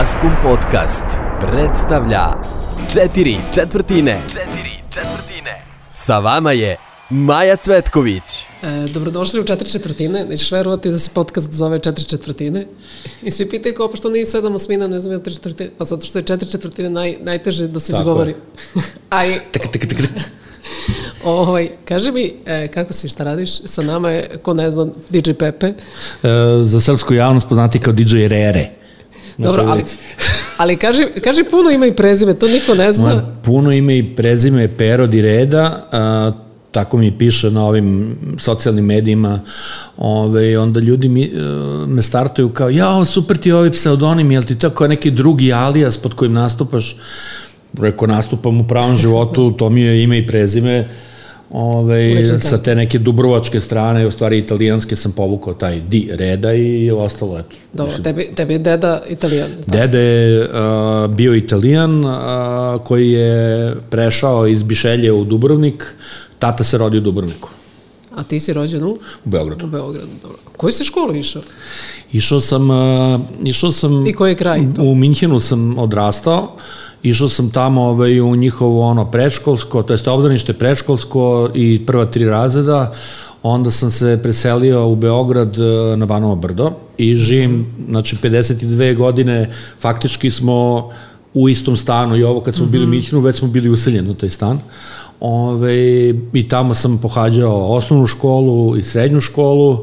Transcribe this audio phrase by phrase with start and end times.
[0.00, 1.04] Maskum Podcast
[1.40, 2.24] predstavlja
[2.92, 4.20] Četiri četvrtine.
[4.28, 5.62] Četiri četvrtine.
[5.90, 6.76] Sa vama je
[7.10, 8.22] Maja Cvetković.
[8.62, 10.24] E, dobrodošli u četiri četvrtine.
[10.24, 12.66] Nećeš verovati da se podcast zove četiri četvrtine.
[13.22, 15.70] I svi pitaju kao, pošto nije sedam osmina, ne znam je tri četvrtine.
[15.78, 18.34] Pa zato što je četiri četvrtine naj, najteže da se izgovori.
[19.10, 20.02] Aj, Taka, taka, taka.
[21.24, 23.50] ovaj, kaži mi, e, kako si, šta radiš?
[23.64, 25.66] Sa nama je, ko ne zna, DJ Pepe.
[25.66, 25.74] E,
[26.62, 28.79] za srpsku javnost poznati kao DJ Rere.
[29.40, 29.84] Znači, Dobro, ali,
[30.60, 33.14] ali kaži, kaži puno ima i prezime, to niko ne zna.
[33.14, 36.32] Ma, puno ime i prezime Pero di Reda, a,
[36.70, 39.40] tako mi piše na ovim socijalnim medijima,
[39.96, 41.28] ove, onda ljudi mi, e,
[41.86, 45.52] me startuju kao, ja, super ti je ovaj pseudonim, jel ti to kao neki drugi
[45.52, 46.96] alijas pod kojim nastupaš?
[47.80, 50.88] Reko, nastupam u pravom životu, to mi je ime i prezime,
[51.50, 56.90] Ove, sa te neke dubrovačke strane, u stvari italijanske sam povukao taj di reda i
[56.90, 57.56] ostalo, eto.
[57.72, 59.50] Dobro, tebi, tebi je deda italijan.
[59.50, 59.70] tako?
[59.70, 62.12] Dede je uh, bio italijan uh,
[62.84, 65.94] koji je prešao iz Bišelje u Dubrovnik,
[66.38, 67.48] tata se rodio u Dubrovniku,
[68.16, 68.90] A ti si rođen u?
[68.90, 69.66] u Beogradu.
[69.66, 70.38] U Beogradu, dobro.
[70.56, 71.42] Koju si školu išao?
[72.12, 74.82] Išao sam, uh, išao sam I koji je kraj to?
[74.82, 76.56] u Minhenu sam odrastao,
[77.02, 82.24] išao sam tamo ovaj, u njihovo ono predškolsko, to jest obdanište predškolsko i prva tri
[82.24, 82.92] razreda,
[83.42, 89.50] onda sam se preselio u Beograd eh, na Banovo brdo i živim, znači 52 godine,
[89.78, 90.90] faktički smo
[91.34, 94.14] u istom stanu i ovo kad smo bili u Minhenu, već smo bili useljeni u
[94.14, 94.58] taj stan.
[95.20, 95.74] Ove,
[96.32, 99.78] I tamo sam pohađao osnovnu školu i srednju školu,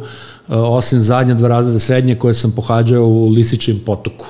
[0.49, 4.25] eh, osim zadnje dva razreda srednje koje sam pohađao u Lisičijem potoku.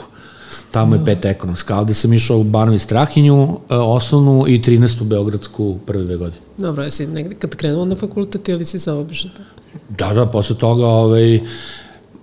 [0.77, 1.79] Tamo je peta ekonomska.
[1.79, 5.03] Ovde sam išao u Banovi Strahinju, eh, osnovnu i 13.
[5.03, 6.41] Beogradsku prve dve godine.
[6.57, 9.41] Dobro, jesi negde kad krenuo na fakultet ili si samo obišao to?
[9.89, 11.39] Da, da, posle toga ovaj,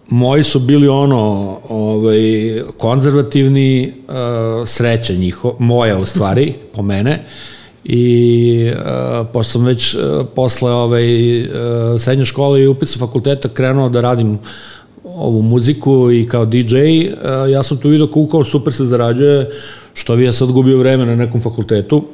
[0.09, 2.21] moji su bili ono ovaj,
[2.79, 7.25] konzervativni, uh, sreća njiho, moja u stvari, po mene,
[7.85, 10.01] i uh, pošto sam već uh,
[10.35, 11.51] posle ovaj, uh,
[11.99, 14.39] srednje škole i upisa fakulteta krenuo da radim
[15.05, 19.51] ovu muziku i kao DJ, uh, ja sam tu vidio kukao, super se zarađuje,
[19.95, 22.05] što bi ja sad gubio vreme na nekom fakultetu,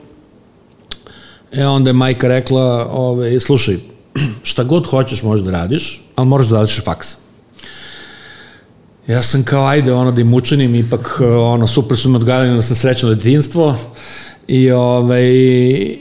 [1.52, 3.76] E onda je majka rekla, ove, slušaj,
[4.42, 7.16] šta god hoćeš možeš da radiš, ali moraš da radiš faks.
[9.06, 12.62] Ja sam kao, ajde, ono, da im učinim, ipak, ono, super su me odgajali da
[12.62, 13.76] sam srećno detinstvo,
[14.50, 15.30] I, ovaj,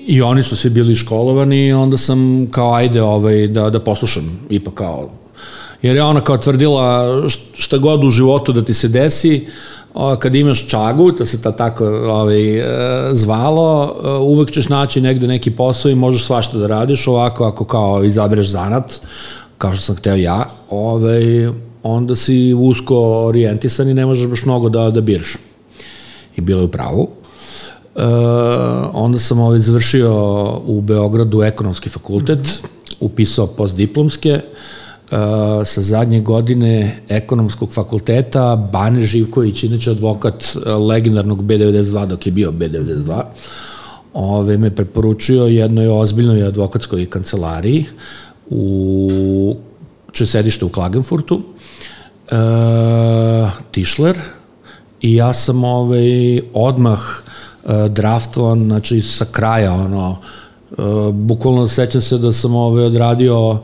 [0.08, 4.74] I oni su svi bili školovani onda sam kao ajde ovaj, da, da poslušam ipak
[4.74, 5.10] kao
[5.82, 9.48] jer je ona kao tvrdila št- šta god u životu da ti se desi
[10.20, 12.64] kad imaš čagu, to se ta tako ovaj, e,
[13.16, 17.66] zvalo, e, uvek ćeš naći negde neki posao i možeš svašta da radiš, ovako ako
[17.66, 19.00] kao izabereš zanat,
[19.58, 21.48] kao što sam hteo ja, ovaj,
[21.84, 25.36] onda si usko orijentisan i ne možeš baš mnogo da, da biraš.
[26.36, 27.10] I bilo je u pravu.
[27.96, 28.04] E,
[28.94, 30.14] onda sam ovaj završio
[30.66, 32.64] u Beogradu ekonomski fakultet,
[33.00, 34.42] upisao postdiplomske, e,
[35.66, 42.52] sa zadnje godine ekonomskog fakulteta Bane Živković, inače advokat e, legendarnog B92 dok je bio
[42.52, 43.22] B92,
[44.14, 47.86] ove, me preporučio jednoj ozbiljnoj advokatskoj kancelariji
[48.50, 49.56] u
[50.12, 51.42] če sedište u Klagenfurtu,
[52.32, 52.36] e,
[53.72, 54.18] Tischler,
[55.02, 60.18] i ja sam ovaj, odmah e, draftovan, znači sa kraja, ono,
[60.72, 60.76] e,
[61.14, 63.60] bukvalno sećam se da sam ovaj, odradio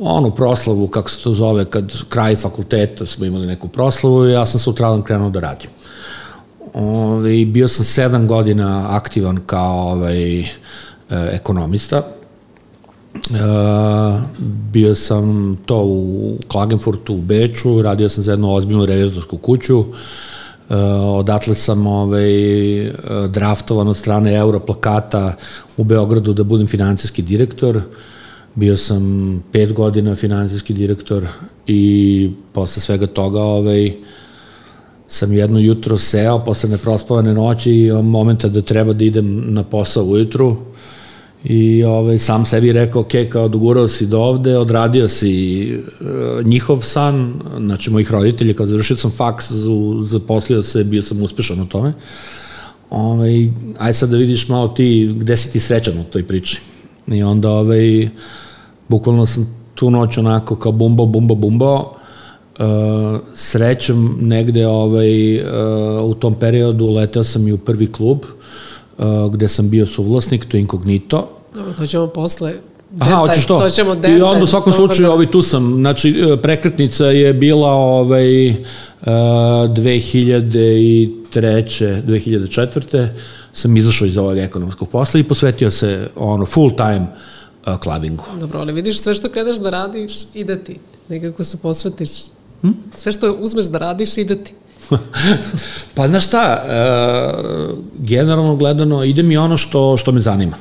[0.00, 4.46] onu proslavu, kako se to zove, kad kraj fakulteta smo imali neku proslavu i ja
[4.46, 5.70] sam sutradan krenuo da radim.
[6.74, 10.46] Ove, bio sam sedam godina aktivan kao ovaj, e,
[11.10, 11.96] ekonomista.
[11.96, 13.38] E,
[14.72, 19.84] bio sam to u Klagenfurtu u Beču, radio sam za jednu ozbiljnu revizorsku kuću,
[20.70, 22.92] e, odatle sam ovaj, e,
[23.28, 25.34] draftovan od strane Europlakata
[25.76, 27.82] u Beogradu da budem financijski direktor.
[28.56, 31.26] Bio sam pet godina financijski direktor
[31.66, 33.92] i posle svega toga ovaj,
[35.08, 39.62] sam jedno jutro seo posle neprospavane noći i imam momenta da treba da idem na
[39.62, 40.56] posao ujutru
[41.44, 45.78] i ovaj, sam sebi rekao, ok, kao dogurao si do ovde, odradio si e,
[46.44, 49.46] njihov san, znači mojih roditelja, kad završio sam faks,
[50.04, 51.92] zaposlio se, bio sam uspešan u tome.
[52.90, 53.48] Ovaj,
[53.78, 56.60] aj sad da vidiš malo ti, gde si ti srećan u toj priči.
[57.06, 58.08] I onda, ovaj,
[58.88, 61.96] bukvalno sam tu noć onako kao bumbo, bumbo, bumbo,
[62.58, 62.64] Uh,
[63.34, 65.42] srećom negde ovaj, uh,
[66.04, 68.18] u tom periodu leteo sam i u prvi klub
[68.98, 71.28] uh, gde sam bio suvlasnik, to je Incognito.
[71.54, 72.52] Dobro, to ćemo posle.
[72.98, 73.58] Aha, hoćeš to?
[73.58, 75.12] To ćemo I onda u svakom slučaju, da...
[75.12, 78.56] ovaj, tu sam, znači, e, prekretnica je bila ovaj, uh,
[79.06, 81.10] 2003.
[81.32, 83.08] 2004.
[83.52, 87.08] sam izašao iz ovog ekonomskog posla i posvetio se ono full time uh,
[87.80, 88.24] klubingu.
[88.40, 90.78] Dobro, ali vidiš sve što kreneš da radiš, ide ti.
[91.08, 92.10] Nekako se posvetiš.
[92.60, 92.70] Hm?
[92.94, 94.52] Sve što uzmeš da radiš, ide ti.
[95.94, 100.56] pa znaš šta, uh, generalno gledano, ide mi ono što, što me zanima.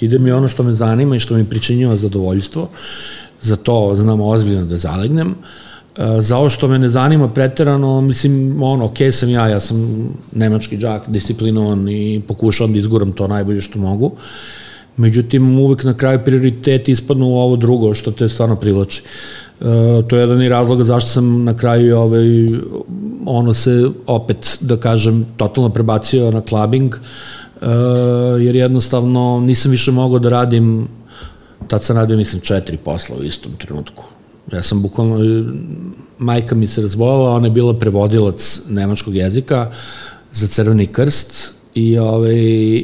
[0.00, 2.68] Ide mi ono što me zanima i što mi pričinjava zadovoljstvo.
[3.40, 5.34] Za to znam ozbiljno da zalegnem.
[5.98, 10.08] E, za ovo što me ne zanima preterano, mislim, ono, ok sam ja, ja sam
[10.32, 14.12] nemački džak, disciplinovan i pokušavam da izguram to najbolje što mogu.
[14.98, 19.02] Međutim, uvek na kraju prioritet ispadnu u ovo drugo, što te stvarno privlači.
[19.60, 19.64] E,
[20.08, 22.26] to je jedan i razloga zašto sam na kraju ovaj,
[23.26, 26.98] ono se opet, da kažem, totalno prebacio na clubbing, e,
[28.40, 30.88] jer jednostavno nisam više mogao da radim,
[31.68, 34.04] tad sam radio, mislim, četiri posla u istom trenutku
[34.52, 35.18] Ja sam bukvalno,
[36.18, 39.70] majka mi se razbolala, ona je bila prevodilac nemačkog jezika
[40.32, 42.34] za Crveni krst i, ovaj,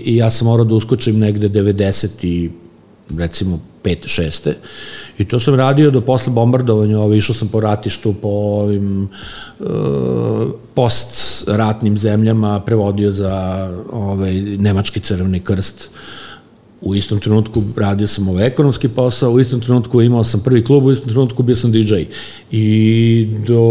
[0.04, 2.50] i ja sam morao da uskočim negde 90 i
[3.18, 4.20] recimo 5.
[4.20, 4.52] 6.
[5.18, 9.08] I to sam radio do posle bombardovanja, ovaj, išao sam po ratištu, po ovim
[9.58, 9.66] uh,
[10.74, 15.90] post-ratnim zemljama, prevodio za ovaj, nemački crveni krst.
[16.84, 20.84] U istom trenutku radio sam ovaj ekonomski posao, u istom trenutku imao sam prvi klub,
[20.84, 21.94] u istom trenutku bio sam DJ.
[22.50, 23.62] I do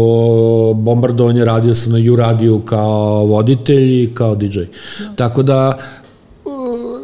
[0.74, 4.58] bombardovanja radio sam na U radiju kao voditelj i kao DJ.
[4.58, 5.14] Da.
[5.16, 5.78] Tako da
[6.44, 6.52] uh,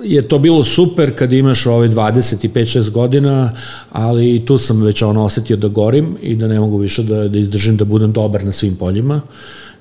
[0.05, 3.53] je to bilo super kad imaš ove 25-6 godina,
[3.93, 7.39] ali tu sam već ono osetio da gorim i da ne mogu više da, da
[7.39, 9.21] izdržim da budem dobar na svim poljima.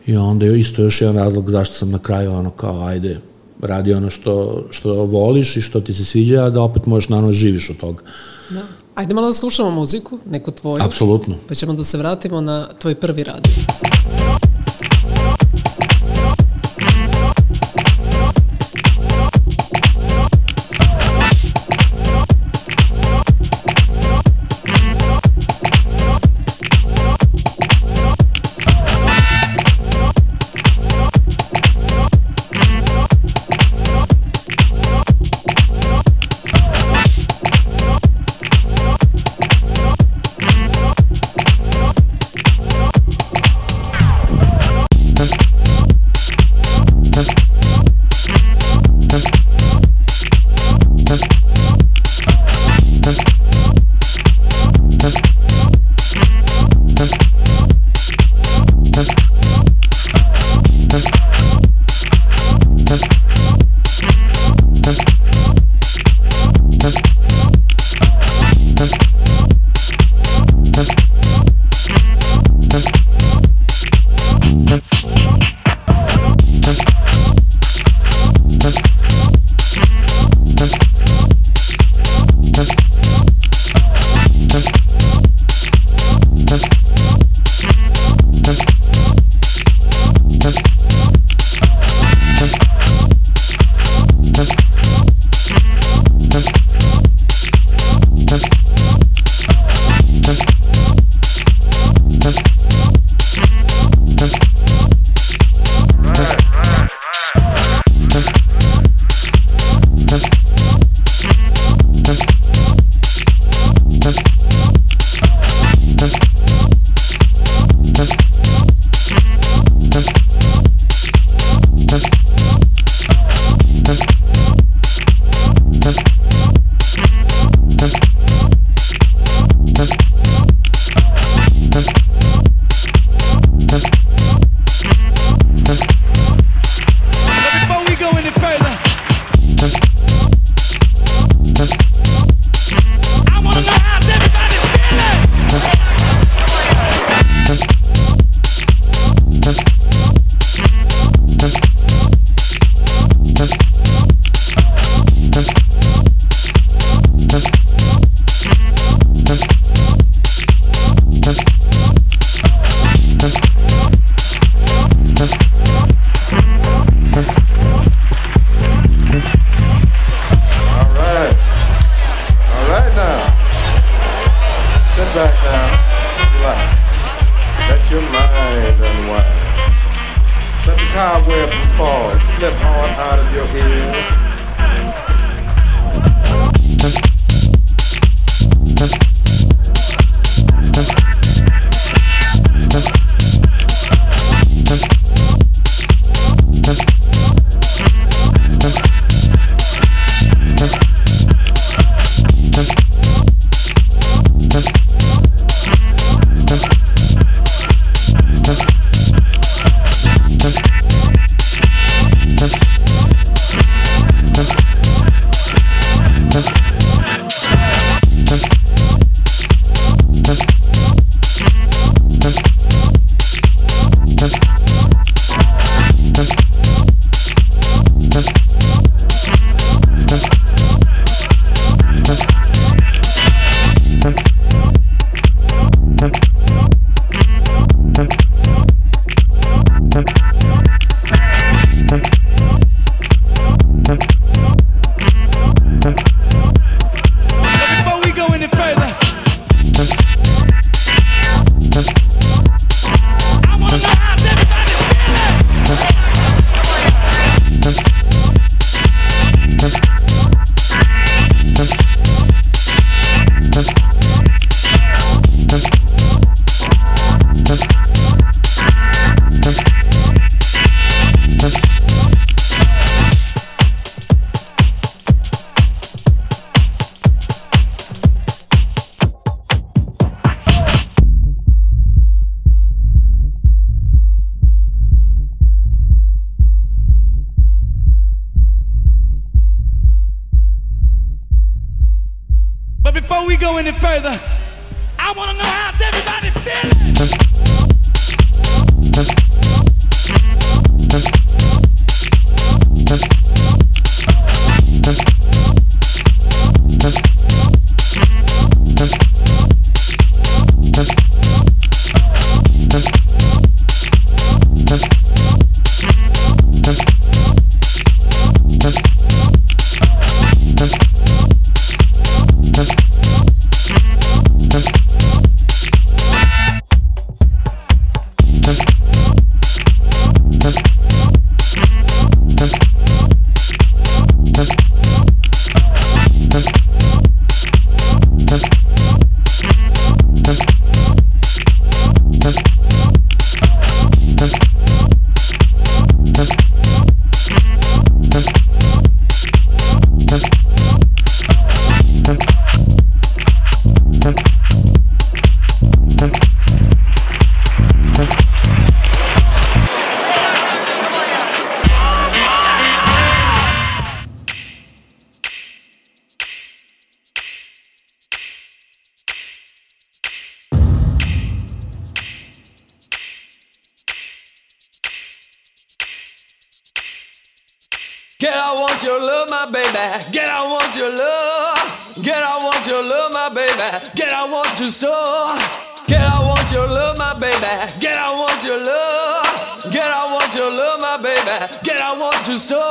[0.06, 3.20] I onda je isto još jedan razlog zašto sam na kraju ono kao ajde,
[3.60, 7.34] radi ono što, što voliš i što ti se sviđa, a da opet možeš naravno
[7.34, 8.04] živiš od toga.
[8.50, 8.62] Da.
[8.96, 10.84] Ajde malo da slušamo muziku, neku tvoju.
[10.84, 11.36] Apsolutno.
[11.48, 13.52] Pa ćemo da se vratimo na tvoj prvi radio.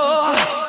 [0.00, 0.67] Oh.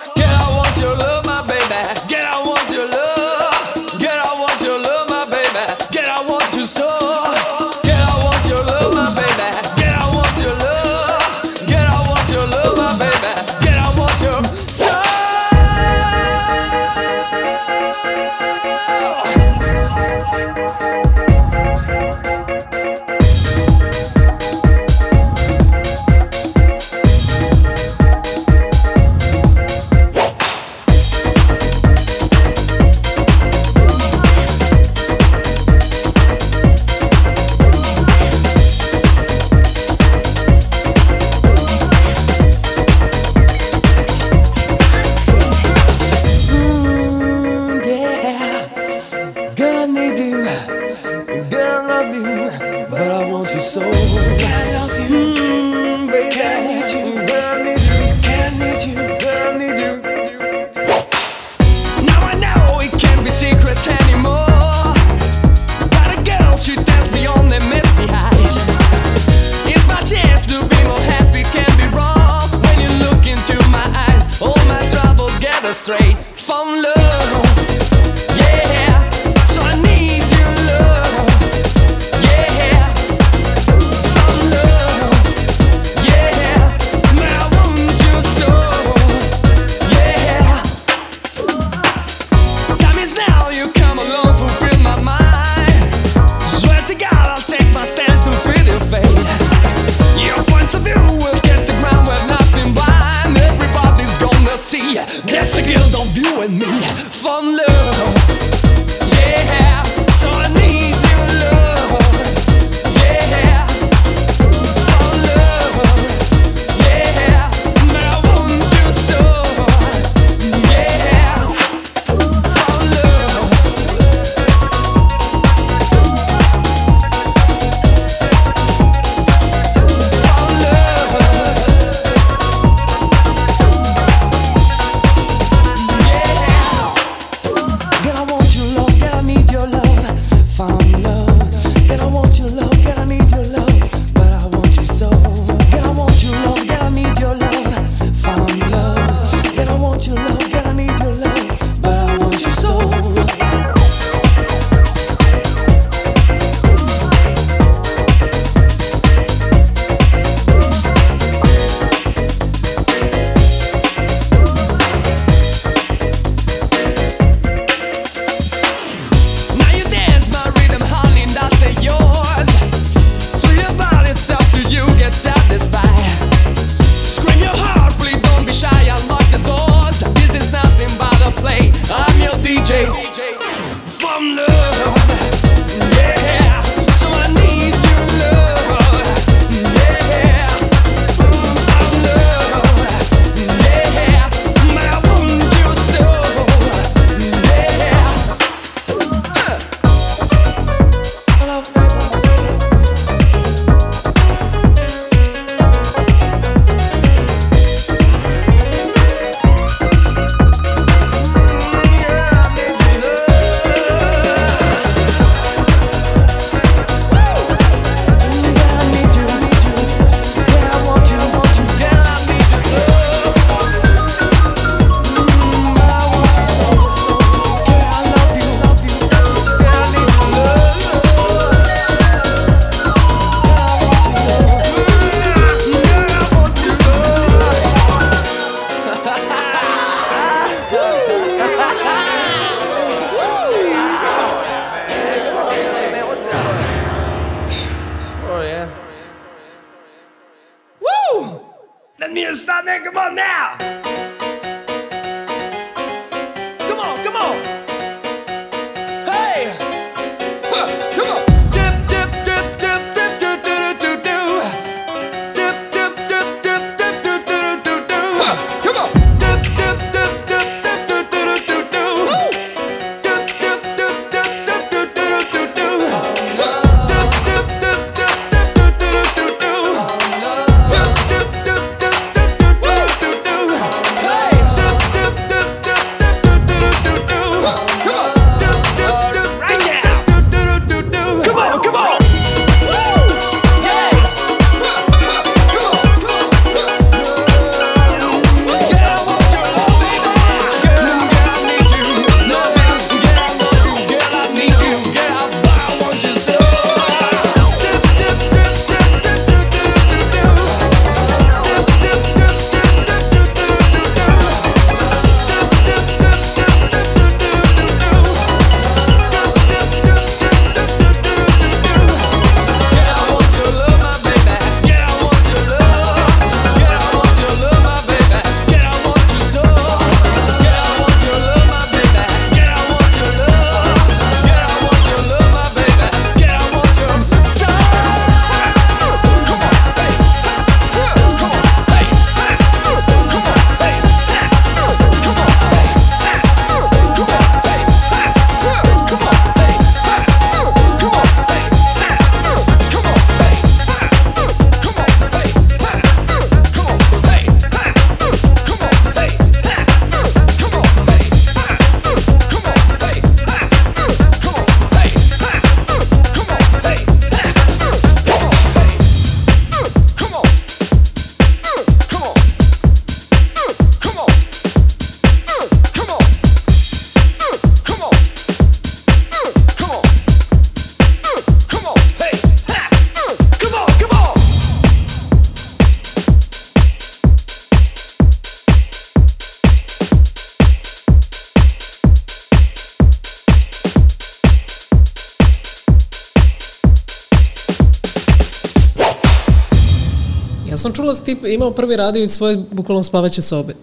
[400.59, 403.53] Sam čula da ti imao prvi radio iz svoje bukvalno spavaće sobe.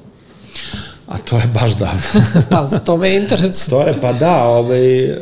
[1.06, 2.00] A to je baš davno.
[2.50, 3.70] Pa, to me interesuje.
[3.70, 5.16] To je, pa da, ovaj, e,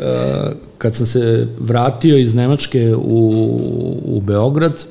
[0.78, 3.60] kad sam se vratio iz Nemačke u,
[4.04, 4.84] u Beograd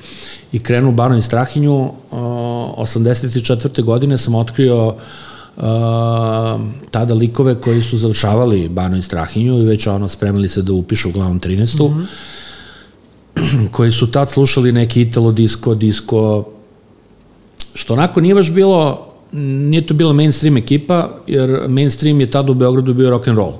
[0.52, 3.84] i krenuo u Bano i Strahinju, e, 84.
[3.84, 4.96] godine sam otkrio
[5.58, 5.62] e,
[6.92, 11.10] tada likove koji su završavali Bano i Strahinju i već ono spremili se da upišu
[11.10, 11.90] uglavnom 13.
[11.90, 12.08] Mm
[13.36, 13.72] -hmm.
[13.72, 16.44] koji su tad slušali neki italo disco, disco,
[17.74, 22.56] što onako nije baš bilo nije to bila mainstream ekipa, jer mainstream je tada u
[22.56, 23.54] Beogradu bio rock and roll.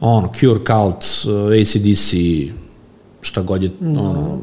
[0.00, 2.14] Ono, Cure, Cult, uh, ACDC,
[3.20, 4.02] šta god je, no.
[4.02, 4.40] ono,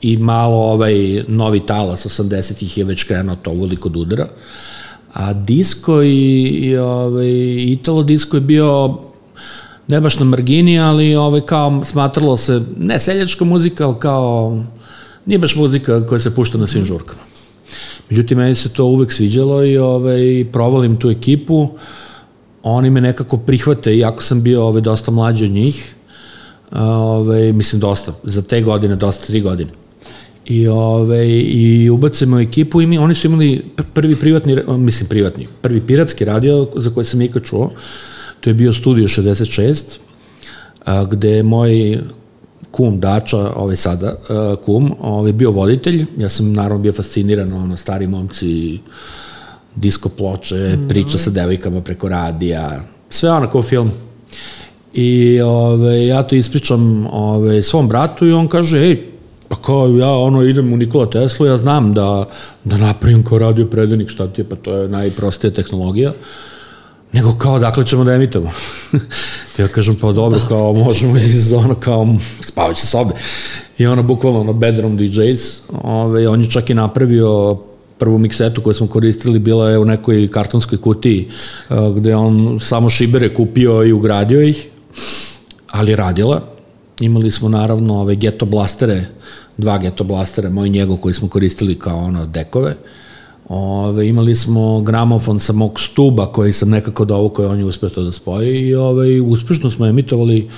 [0.00, 4.28] i malo ovaj novi talas 80-ih je već krenuo to uveliko da udara.
[5.14, 7.28] A disco i, i ovaj,
[7.58, 8.98] italo disco je bio
[9.88, 14.58] ne baš na margini, ali ovaj, kao smatralo se, ne seljačka muzika, ali kao,
[15.26, 17.20] nije baš muzika koja se pušta na svim žurkama.
[18.10, 21.68] Međutim, meni se to uvek sviđalo i ovaj, provalim tu ekipu.
[22.62, 25.94] Oni me nekako prihvate, iako sam bio ovaj, dosta mlađi od njih.
[26.72, 28.12] Ovaj, mislim, dosta.
[28.22, 29.70] Za te godine, dosta, tri godine.
[30.46, 34.56] I, ovaj, i ubace me u ekipu i mi, oni su imali pr- prvi privatni,
[34.68, 37.70] mislim privatni, prvi piratski radio za koji sam ikad čuo.
[38.40, 39.82] To je bio Studio 66,
[40.84, 41.98] a, gde moj
[42.76, 46.04] kum Dača, ovaj sada uh, kum, ovaj bio voditelj.
[46.18, 48.78] Ja sam naravno bio fasciniran ono stari momci
[49.74, 50.88] disko ploče, mm.
[50.88, 53.90] priča sa devojkama preko radija, sve ono kao film.
[54.94, 59.06] I ove, ja to ispričam ove, svom bratu i on kaže, ej,
[59.48, 62.28] pa kao ja ono idem u Nikola Tesla, ja znam da,
[62.64, 66.12] da napravim kao radio predanik, šta ti je, pa to je najprostija tehnologija.
[67.16, 68.50] Nego kao, dakle ćemo da emitamo.
[69.56, 73.14] Te ja kažem, pa dobro, kao možemo iz ono kao spavaće sobe.
[73.78, 77.56] I ono, bukvalno, ono, bedroom DJs, ove, on je čak i napravio
[77.98, 81.30] prvu miksetu koju smo koristili bila je u nekoj kartonskoj kutiji
[81.96, 84.66] gde on samo šibere kupio i ugradio ih,
[85.70, 86.42] ali radila.
[87.00, 89.06] Imali smo naravno ove geto blastere,
[89.56, 92.76] dva geto blastere, moj i njegov koji smo koristili kao ono dekove.
[93.48, 97.90] Ove, imali smo gramofon sa mog stuba koji sam nekako dovukao i on je uspeo
[97.90, 100.48] to da spoji i ove, uspešno smo emitovali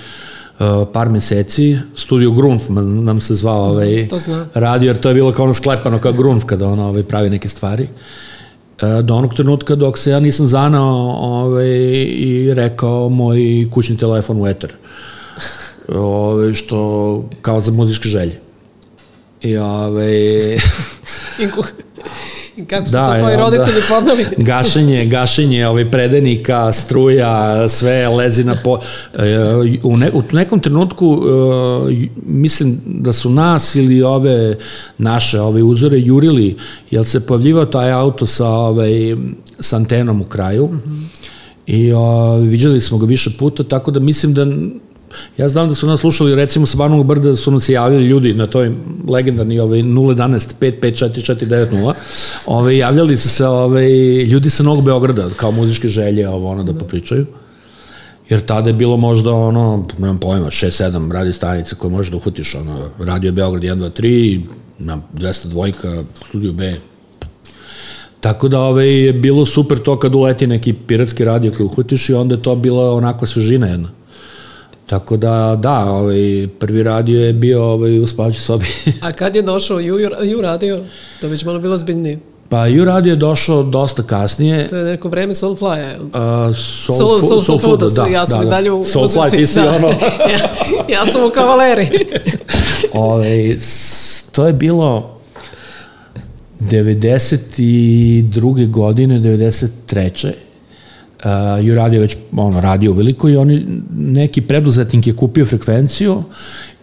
[0.92, 4.09] par meseci, studio Grunf nam se zvao ovaj,
[4.55, 7.48] radio, jer to je bilo kao ono sklepano kao Grunf kada ono ovaj, pravi neke
[7.48, 7.88] stvari.
[8.83, 11.68] E, do onog trenutka dok se ja nisam zanao ovaj,
[12.09, 14.72] i rekao moj kućni telefon u eter.
[15.94, 18.40] Ove, što kao za muzičke želje.
[19.42, 19.57] I
[21.38, 21.48] I
[22.66, 24.27] kako su Da, to tvoji onda- roditelji podnali?
[24.53, 28.79] gašenje, gašenje ovaj predenika, struja, sve lezi na po...
[29.18, 29.38] E,
[29.83, 31.21] U, ne, u nekom trenutku
[31.92, 34.57] e, mislim da su nas ili ove
[34.99, 36.57] naše ove uzore jurili,
[36.90, 38.90] jer se pojavljivao taj auto sa, ovaj,
[39.61, 41.05] sa antenom u kraju mm -hmm.
[41.66, 44.47] i o, viđali smo ga više puta, tako da mislim da
[45.38, 48.35] Ja znam da su nas slušali, recimo sa Banovog brda su nam se javili ljudi
[48.35, 48.73] na toj
[49.09, 51.94] legendarni ovaj 011 5544490.
[52.47, 53.88] Ovaj javljali su se ovaj
[54.23, 57.27] ljudi sa Novog Beograda kao muzičke želje, ovo ono da popričaju.
[58.29, 62.55] Jer tada je bilo možda ono, nemam pojma, 6-7 radio stanica koje možeš da uhvatiš,
[62.55, 64.42] ono, Radio Beograd 1, 2, 3,
[64.79, 66.77] na 202, Studio B,
[68.21, 72.14] Tako da ovaj, je bilo super to kad uleti neki piratski radio koji uhvatiš i
[72.14, 73.88] onda je to bila onako svežina jedna.
[74.88, 76.16] Tako da, da, ovaj,
[76.59, 78.66] prvi radio je bio ovaj, u spavaćoj sobi.
[79.03, 80.81] A kad je došao Ju, Ju radio,
[81.20, 82.18] to je već malo bilo zbiljnije.
[82.48, 84.68] pa Ju radio je došao dosta kasnije.
[84.68, 85.98] To je neko vreme Soulfly-a.
[85.98, 86.09] Uh,
[86.57, 89.55] soul, Soul, soul, soul, Fooda, Fooda, ja sam i dalje u Soulfly, muzici, ti si
[89.55, 89.70] da.
[89.70, 89.88] ono...
[90.33, 90.48] ja,
[90.90, 91.88] ja sam u kavaleri.
[92.94, 93.27] Ove,
[93.61, 95.18] s- to je bilo
[96.61, 98.33] 92.
[98.68, 100.33] godine, 93.
[101.24, 106.22] Uh, ju radio već ono, radio veliko i oni, neki preduzetnik je kupio frekvenciju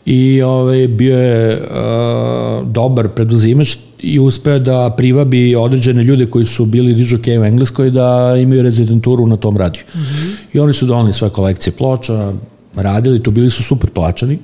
[0.06, 6.66] i ovaj, bio je uh, dobar preduzimač i uspeo da privabi određene ljude koji su
[6.66, 9.84] bili dižokeje u Engleskoj da imaju rezidenturu na tom radiju.
[9.96, 10.36] Mm -hmm.
[10.54, 12.34] I oni su donali svoje kolekcije ploča,
[12.76, 14.40] radili, tu bili su super plaćani.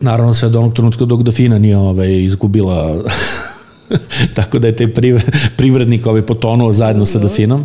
[0.00, 3.02] Naravno sve do onog trenutka dok Dafina nije ovaj, izgubila
[4.36, 7.64] tako da je taj priv- privrednik ovaj potonuo zajedno sa Dafinom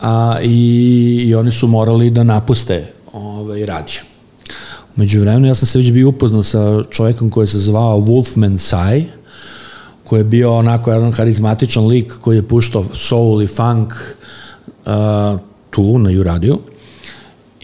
[0.00, 4.00] a, i, i oni su morali da napuste ovaj, radio.
[4.96, 9.04] Umeđu vremenu ja sam se već bio upoznao sa čovjekom koji se zvao Wolfman Sai,
[10.04, 15.98] koji je bio onako jedan harizmatičan lik koji je puštao soul i funk uh, tu
[15.98, 16.58] na U-radiju.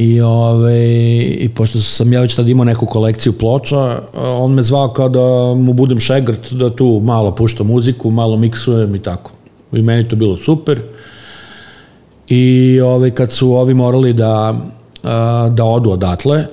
[0.00, 0.86] I, ove,
[1.22, 5.54] I pošto sam ja već tad imao neku kolekciju ploča, on me zvao kao da
[5.56, 9.30] mu budem šegrt, da tu malo puštam muziku, malo miksujem i tako.
[9.72, 10.80] I meni to bilo super.
[12.28, 14.54] I ove, kad su ovi morali da,
[15.50, 16.46] da odu odatle,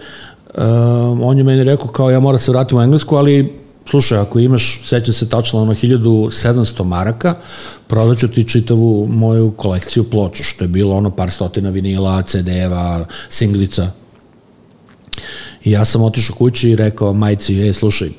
[1.21, 3.53] on je meni rekao kao ja moram se vratiti u Englesku, ali
[3.89, 7.36] slušaj, ako imaš, sećam se tačno ono 1700 maraka,
[7.88, 13.91] prodaću ti čitavu moju kolekciju ploča, što je bilo ono par stotina vinila, CD-eva, singlica.
[15.63, 18.10] I ja sam otišao kući i rekao majci, ej, slušaj,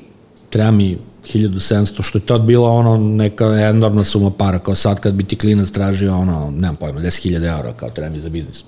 [0.49, 0.97] treba mi
[1.33, 5.35] 1700, što je tad bila ono neka enormna suma para, kao sad kad bi ti
[5.35, 8.63] klinac tražio ono, nemam pojma, 10.000 eura, kao treba mi za biznis.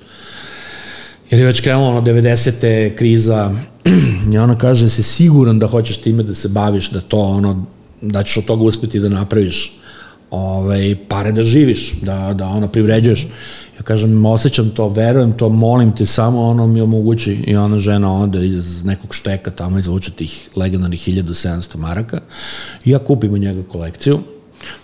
[1.32, 2.96] Jer je već krenulo ono 90.
[2.96, 3.52] kriza
[4.34, 7.66] i ona kaže si siguran da hoćeš time da se baviš, da to ono,
[8.02, 9.74] da ćeš od toga uspeti da napraviš
[10.32, 13.28] ovaj, pare da živiš, da, da ono privređuješ.
[13.78, 18.22] Ja kažem, osjećam to, verujem to, molim te, samo ono mi omogući i ona žena
[18.22, 22.22] ode iz nekog šteka tamo izvuče tih legendarnih 1700 maraka
[22.86, 24.20] i ja kupim u njega kolekciju.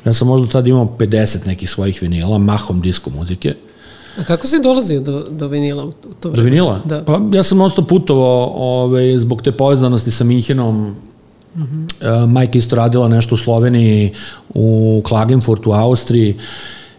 [0.06, 3.56] Ja sam možda tad imao 50 nekih svojih vinila, mahom disko muzike.
[4.18, 6.50] A kako si dolazio do, do vinila u to Do vreme?
[6.50, 6.82] vinila?
[6.86, 7.04] Da.
[7.04, 10.96] Pa ja sam ostao putovao ovaj, zbog te povezanosti sa Minhenom.
[11.56, 12.24] Mm -hmm.
[12.24, 14.14] uh, majka isto radila nešto u Sloveniji,
[14.54, 16.36] u Klagenfurtu, u Austriji.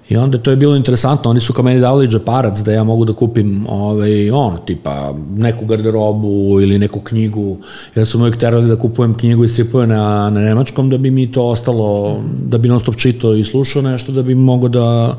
[0.08, 3.04] I onda to je bilo interesantno, oni su kao meni davali džeparac da ja mogu
[3.04, 7.58] da kupim ovaj, ono, tipa neku garderobu ili neku knjigu,
[7.94, 11.32] jer su uvijek terali da kupujem knjigu i stripove na, na nemačkom da bi mi
[11.32, 15.18] to ostalo, da bi non stop čitao i slušao nešto, da bi mogo da,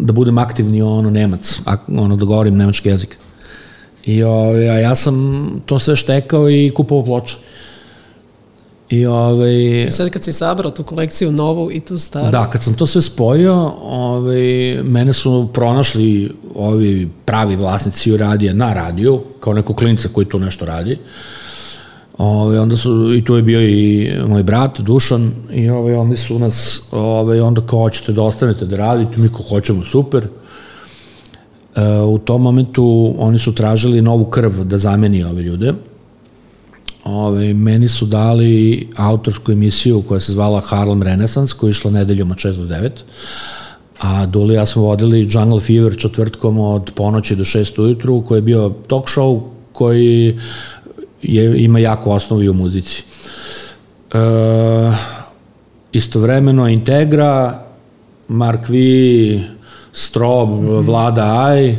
[0.00, 1.60] da budem aktivni ono nemac,
[1.98, 3.18] ono da govorim nemački jezik.
[4.04, 7.36] I ovaj, ja sam to sve štekao i kupovao ploče.
[8.90, 12.74] I ovaj, sad kad si sabrao tu kolekciju novu i tu staru, Da, kad sam
[12.74, 19.74] to sve spojio, ovaj, mene su pronašli ovi pravi vlasnici radija na radiju, kao neko
[19.74, 20.98] klinca koji tu nešto radi.
[22.18, 26.38] Ove, onda su, i tu je bio i moj brat, Dušan, i ove, oni su
[26.38, 30.26] nas, ove, onda kao hoćete da ostanete da radite, mi ko hoćemo, super.
[31.76, 35.74] E, u tom momentu oni su tražili novu krv da zameni ove ljude.
[37.06, 42.30] Ove, meni su dali autorsku emisiju koja se zvala Harlem Renaissance, koja je išla nedeljom
[42.30, 42.90] od 6 do 9.
[44.00, 48.42] A Duli ja smo vodili Jungle Fever četvrtkom od ponoći do 6 ujutru, koji je
[48.42, 49.40] bio talk show
[49.72, 50.38] koji
[51.22, 53.02] je, ima jako osnovi u muzici.
[54.12, 54.18] E,
[55.92, 57.64] istovremeno Integra,
[58.28, 58.76] Mark V,
[59.92, 60.48] Strob,
[60.86, 61.76] Vlada Aj, e,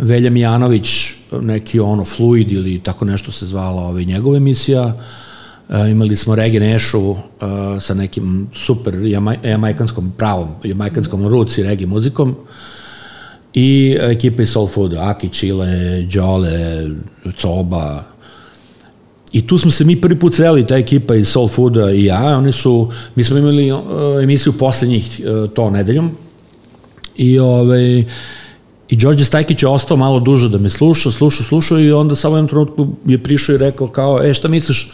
[0.00, 1.09] Velja Mijanović,
[1.40, 4.96] neki ono Fluid ili tako nešto se zvala ovaj, njegova emisija,
[5.68, 7.16] e, imali smo Regi Nešu e,
[7.80, 12.36] sa nekim super jamaj, jamajkanskom pravom, jamajkanskom ruci regi muzikom.
[13.54, 16.88] I ekipa iz Soul Food, Aki, Čile, Đole,
[17.36, 18.04] Coba,
[19.32, 22.36] I tu smo se mi prvi put sreli, ta ekipa iz Soul Fooda i ja,
[22.38, 23.80] oni su, mi smo imali uh,
[24.22, 26.10] emisiju poslednjih uh, to nedeljom.
[27.16, 28.04] I ovaj,
[28.90, 32.34] I Đorđe Stajkić je ostao malo duže da me sluša, sluša, sluša i onda samo
[32.34, 34.90] u jednom trenutku je prišao i rekao kao, e šta misliš,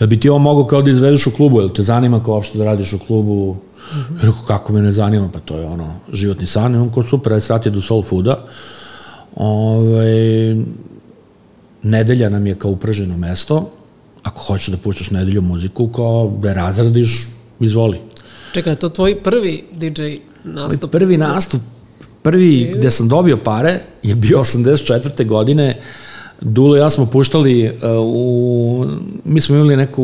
[0.00, 2.58] jel bi ti ovo mogao kao da izvedeš u klubu, jel te zanima kao uopšte
[2.58, 3.52] da radiš u klubu?
[3.54, 4.16] Mm -hmm.
[4.16, 7.32] Rekao, kako me ne zanima, pa to je ono, životni san, i on kao super,
[7.32, 8.46] aj srati do Soul Fooda.
[9.36, 10.56] Ove, ovaj,
[11.82, 13.70] nedelja nam je kao uprženo mesto,
[14.22, 17.28] ako hoćeš da puštaš nedelju muziku, kao da razradiš,
[17.60, 18.00] izvoli.
[18.54, 20.02] Čekaj, to tvoj prvi DJ
[20.44, 20.90] nastup?
[20.90, 21.62] Prvi nastup,
[22.24, 25.26] prvi gde sam dobio pare je bio 84.
[25.26, 25.80] godine,
[26.40, 28.86] Dulo i ja smo puštali uh, u,
[29.24, 30.02] mi smo imali neku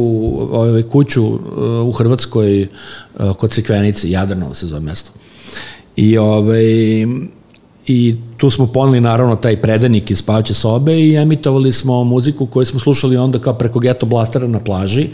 [0.52, 1.40] ovaj, kuću uh,
[1.86, 5.10] u Hrvatskoj uh, kod Cikvenice, Jadranovo se zove mesto.
[5.96, 6.62] I ovaj,
[7.86, 12.66] i tu smo poneli naravno taj predanik iz spavaće sobe i emitovali smo muziku koju
[12.66, 15.08] smo slušali onda kao preko Geto Blastera na plaži,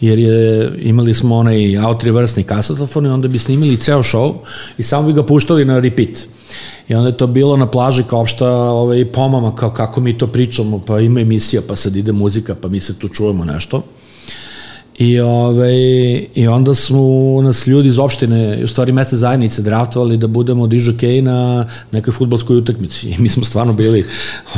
[0.00, 4.34] jer je, imali smo onaj out reversni kasetofon i onda bi snimili ceo show
[4.78, 6.26] i samo bi ga puštali na repeat.
[6.92, 10.26] I onda je to bilo na plaži kao opšta ovaj, pomama, kao kako mi to
[10.26, 13.82] pričamo, pa ima emisija, pa sad ide muzika, pa mi se tu čujemo nešto.
[14.98, 15.72] I, ove,
[16.34, 17.00] I onda smo
[17.42, 22.56] nas ljudi iz opštine, u stvari mesne zajednice, draftovali da budemo dižokej na nekoj futbolskoj
[22.56, 23.08] utakmici.
[23.08, 24.04] I mi smo stvarno bili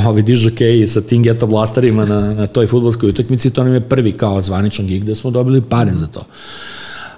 [0.06, 3.50] ovi dižokeji sa tim geto blasterima na, na toj futbolskoj utakmici.
[3.50, 6.26] To nam je prvi kao zvaničan gig gde smo dobili pare za to.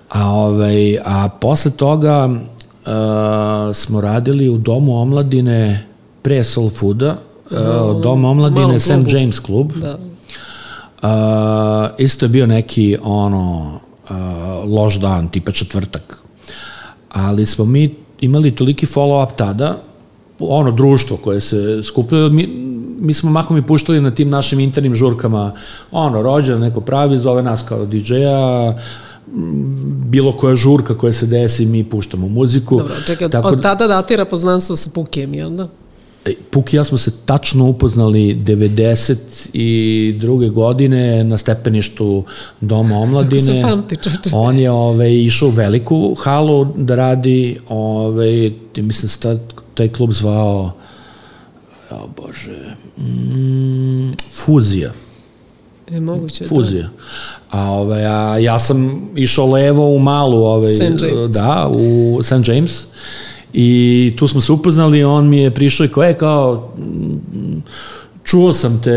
[0.09, 2.29] A, ove, a posle toga
[3.75, 5.87] smo radili u Domu omladine
[6.23, 7.17] pre Soul Fooda,
[7.51, 9.13] uh, Dom omladine St.
[9.13, 9.73] James klub.
[9.73, 9.99] Da
[11.03, 11.09] Uh,
[11.99, 13.73] isto je bio neki ono
[14.11, 14.17] uh,
[14.73, 16.19] loš dan, tipa četvrtak.
[17.13, 19.83] Ali smo mi imali toliki follow-up tada,
[20.39, 22.47] ono društvo koje se skupljaju, mi,
[23.01, 25.53] mi smo mahom i puštali na tim našim internim žurkama,
[25.93, 28.75] ono, rođen, neko pravi, zove nas kao DJ-a,
[30.07, 32.77] bilo koja žurka koja se desi, mi puštamo muziku.
[32.77, 35.69] Dobro, čekaj, Tako od tada datira poznanstvo sa Pukijem, jel da?
[36.25, 40.51] E, Puk i ja smo se tačno upoznali 92.
[40.51, 42.25] godine na stepeništu
[42.61, 43.63] Doma omladine.
[43.63, 43.97] pamti,
[44.33, 49.39] On je ovaj, išao u veliku halu da radi, ovaj, mislim se
[49.75, 50.73] taj klub zvao
[51.91, 54.93] o bože, mm, Fuzija.
[55.93, 56.45] E, moguće.
[56.45, 56.83] Fuzija.
[56.83, 57.59] Da.
[57.59, 60.83] A, ove, ovaj, a ja sam išao levo u malu, ove, St.
[60.83, 61.29] James.
[61.29, 62.49] Da, u St.
[62.49, 62.85] James.
[63.53, 66.73] I tu smo se upoznali, on mi je prišao i kao, e, kao,
[68.27, 68.93] čuo sam te,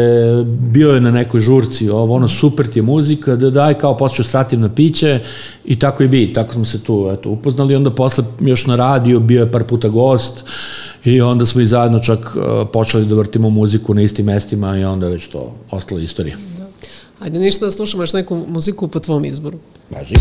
[0.45, 4.25] bio je na nekoj žurci, ovo, ono, super ti je muzika, da daj, kao, počeo
[4.25, 5.19] stratim na piće
[5.65, 9.19] i tako i bi, tako smo se tu, eto, upoznali, onda posle još na radiju,
[9.19, 10.43] bio je par puta gost
[11.05, 14.83] i onda smo i zajedno čak uh, počeli da vrtimo muziku na istim mestima i
[14.83, 16.37] onda već to ostala istorija.
[17.19, 19.57] Ajde ništa da slušamo još neku muziku po tvom izboru.
[19.89, 20.15] Važi.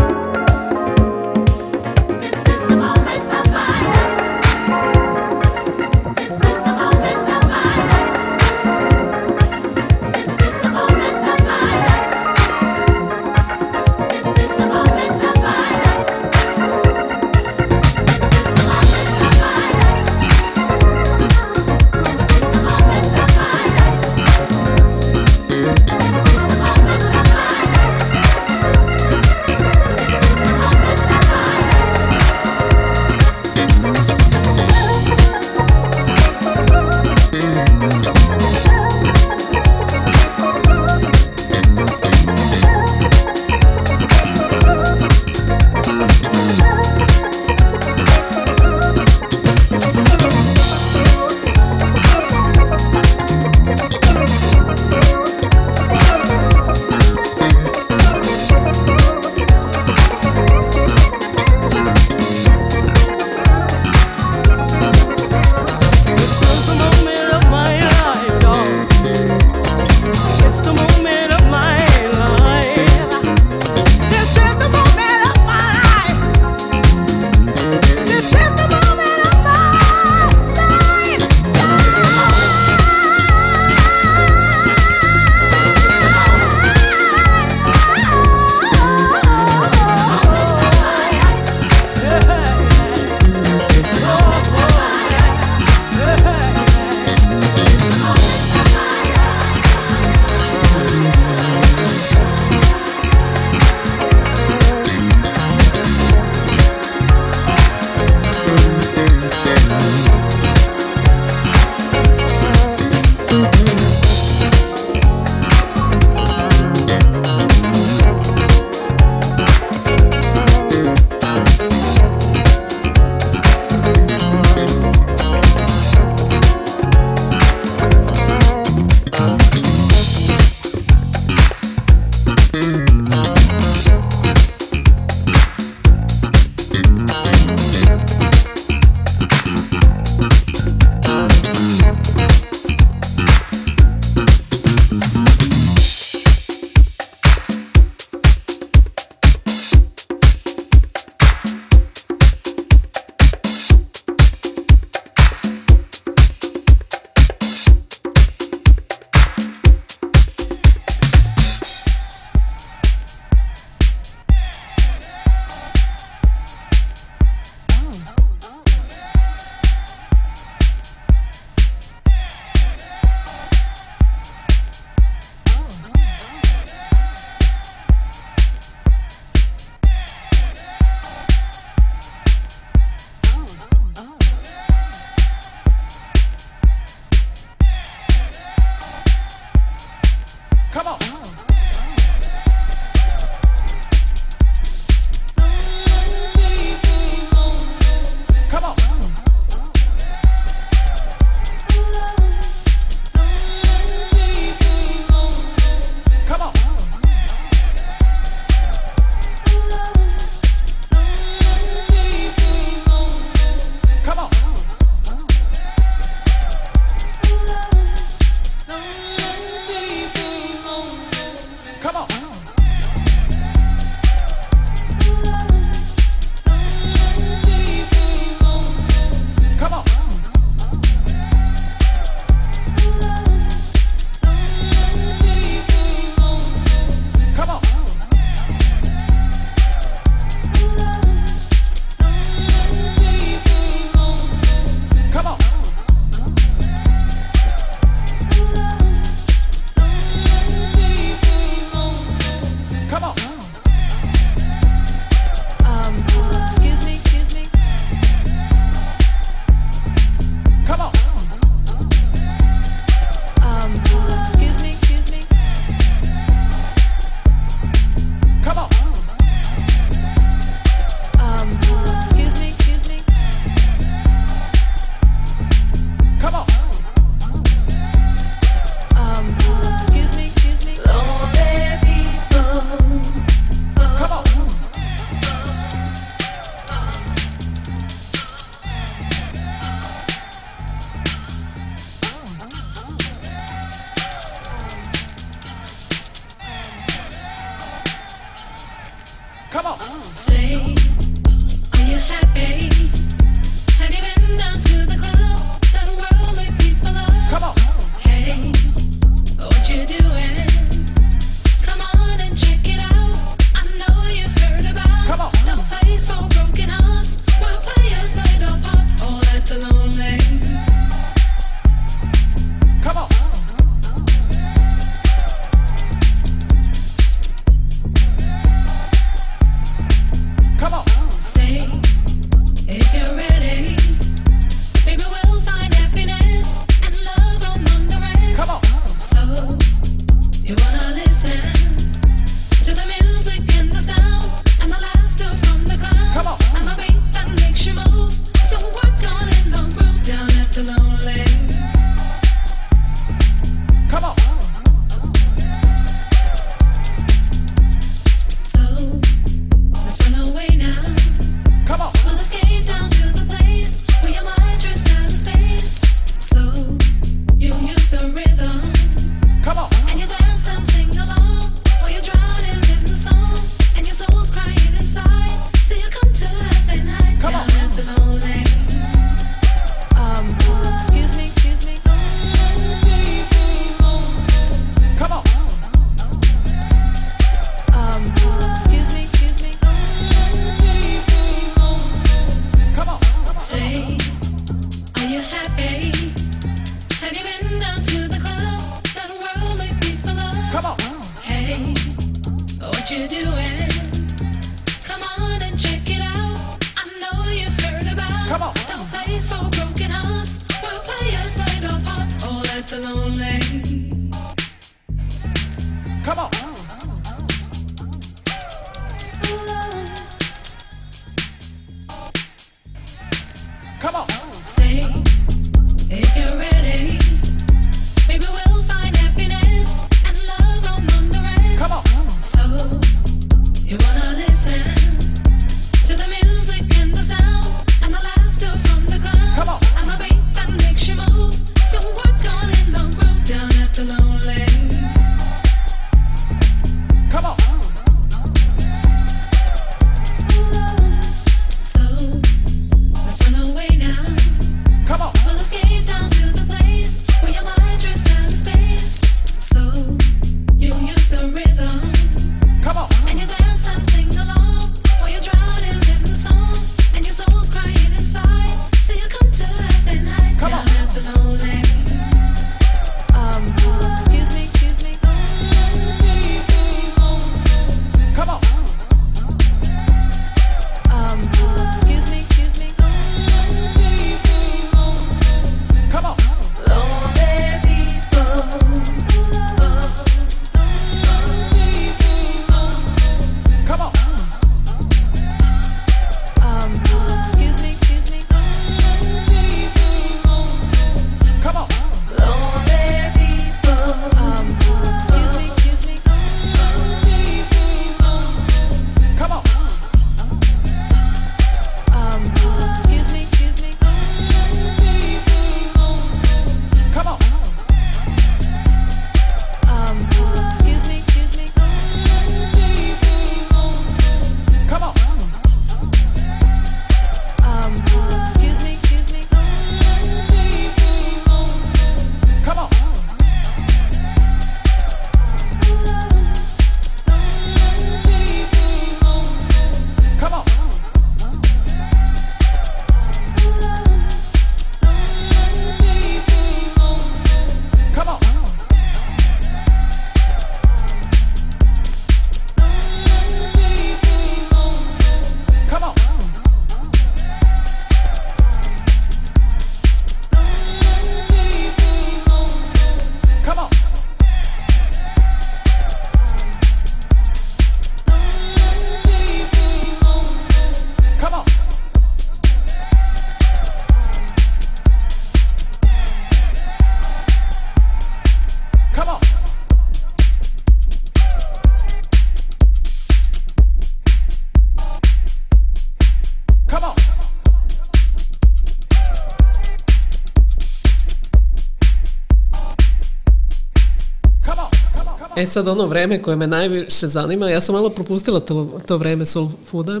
[595.40, 599.26] E sad ono vreme koje me najviše zanima, ja sam malo propustila to, to vreme
[599.26, 600.00] soul fooda,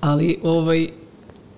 [0.00, 0.86] ali ovaj,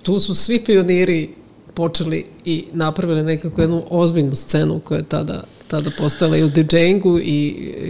[0.02, 1.30] tu su svi pioniri
[1.74, 7.18] počeli i napravili nekako jednu ozbiljnu scenu koja je tada, tada postala i u DJ-ingu
[7.18, 7.48] i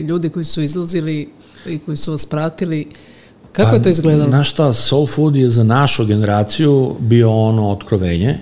[0.09, 1.29] ljudi koji su izlazili
[1.67, 2.87] i koji su vas pratili.
[3.53, 4.31] Kako je to izgledalo?
[4.31, 8.39] Znaš šta, soul food je za našu generaciju bio ono otkrovenje.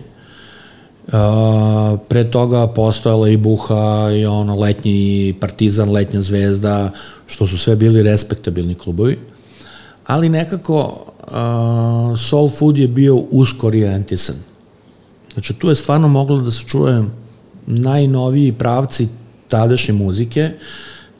[1.05, 6.91] Uh, pre toga postojala i Buha i ono letnji Partizan, letnja zvezda,
[7.27, 9.19] što su sve bili respektabilni klubovi.
[10.07, 14.37] Ali nekako uh, soul food je bio usko orijentisan.
[15.33, 17.05] Znači tu je stvarno moglo da se čuje
[17.67, 19.09] najnoviji pravci
[19.49, 20.51] tadašnje muzike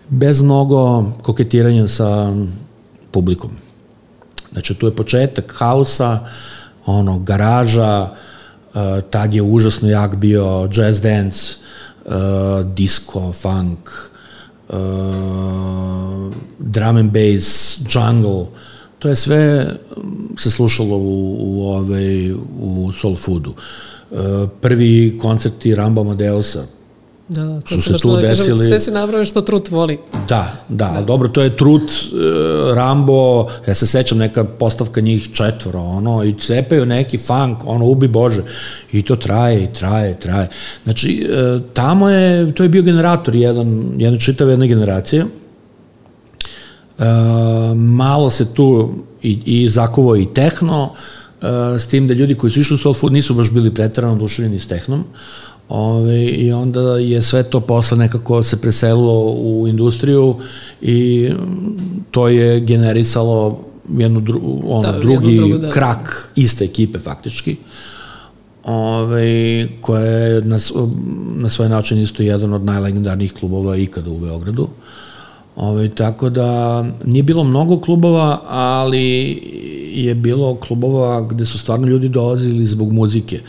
[0.09, 2.33] bez mnogo koketiranja sa
[3.11, 3.51] publikom.
[4.53, 6.19] Znači tu je početak hausa,
[6.87, 8.19] ono, garaža, uh,
[9.11, 11.55] tad je užasno jak bio jazz dance,
[12.05, 12.13] uh,
[12.75, 13.79] disco, funk,
[14.69, 14.77] uh,
[16.59, 18.47] drum and bass, jungle,
[18.99, 19.67] to je sve
[19.97, 23.55] um, se slušalo u, u, ovaj, u soul foodu.
[24.61, 26.67] Prvi koncerti Rambo Amadeusa,
[27.35, 29.99] Da, da, to su se tu da kažem, desili- Sve si nabrao što trut voli.
[30.29, 31.03] Da, da, da.
[31.03, 31.95] dobro, to je Trut, e,
[32.75, 38.09] Rambo, ja se sećam neka postavka njih četvoro, ono, i cepaju neki funk, ono, ubi
[38.09, 38.43] Bože,
[38.93, 40.49] i to traje, i traje, i traje.
[40.85, 45.27] Znači, e, tamo je, to je bio generator jedan, jedna čitava jedna generacija,
[46.99, 47.05] E,
[47.75, 50.91] malo se tu i, i zakuvo i tehno,
[51.43, 51.47] e,
[51.79, 54.59] s tim da ljudi koji su išli u soul food nisu baš bili pretarano oduševljeni
[54.59, 55.05] s tehnom,
[55.69, 60.37] Ove, I onda je sve to posle nekako se preselilo u industriju
[60.83, 61.31] i
[62.11, 63.61] to je generisalo
[63.99, 65.71] jednu dru, ono, Da, da, jednu drugi drugu, da.
[65.71, 67.57] krak iste ekipe faktički
[68.65, 70.59] ove, koja je na,
[71.37, 74.69] na svoj način isto jedan od najlegendarnijih klubova ikada u Beogradu.
[75.57, 79.03] Ove, tako da nije bilo mnogo klubova, ali
[79.95, 83.41] je bilo klubova gde su stvarno ljudi dolazili zbog muzike.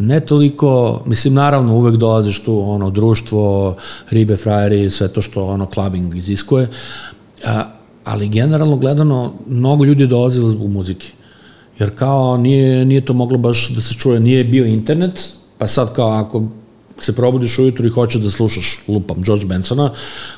[0.00, 3.74] Ne toliko, mislim, naravno uvek dolaziš tu, ono, društvo,
[4.10, 6.68] ribe, frajeri, sve to što, ono, clubbing iziskuje,
[7.44, 7.64] a,
[8.04, 11.08] ali generalno gledano, mnogo ljudi je dolazilo zbog muzike.
[11.78, 15.94] Jer kao nije, nije to moglo baš da se čuje, nije bio internet, pa sad
[15.94, 16.44] kao ako
[17.00, 19.90] se probudiš ujutru i hoćeš da slušaš, lupam, George Bensona,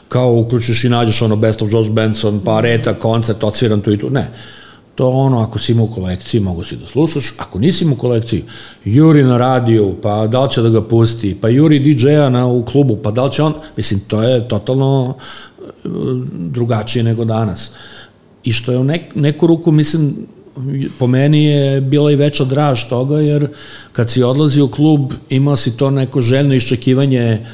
[0.08, 3.98] kao uključiš i nađeš ono Best of George Benson, pa reta, koncert, odsviran tu i
[3.98, 4.10] tu.
[4.10, 4.30] Ne.
[5.00, 7.34] To ono, ako si imao u kolekciji, mogu si da slušaš.
[7.38, 8.44] Ako nisi imao u kolekciji,
[8.84, 12.64] juri na radiju, pa da li će da ga pusti, pa juri DJ-a na, u
[12.64, 13.54] klubu, pa da li će on...
[13.76, 15.88] Mislim, to je totalno e,
[16.34, 17.70] drugačije nego danas.
[18.44, 20.26] I što je u nek, neku ruku, mislim,
[20.98, 23.48] po meni je bila i veća draž toga, jer
[23.92, 27.46] kad si odlazi u klub, imao si to neko željno iščekivanje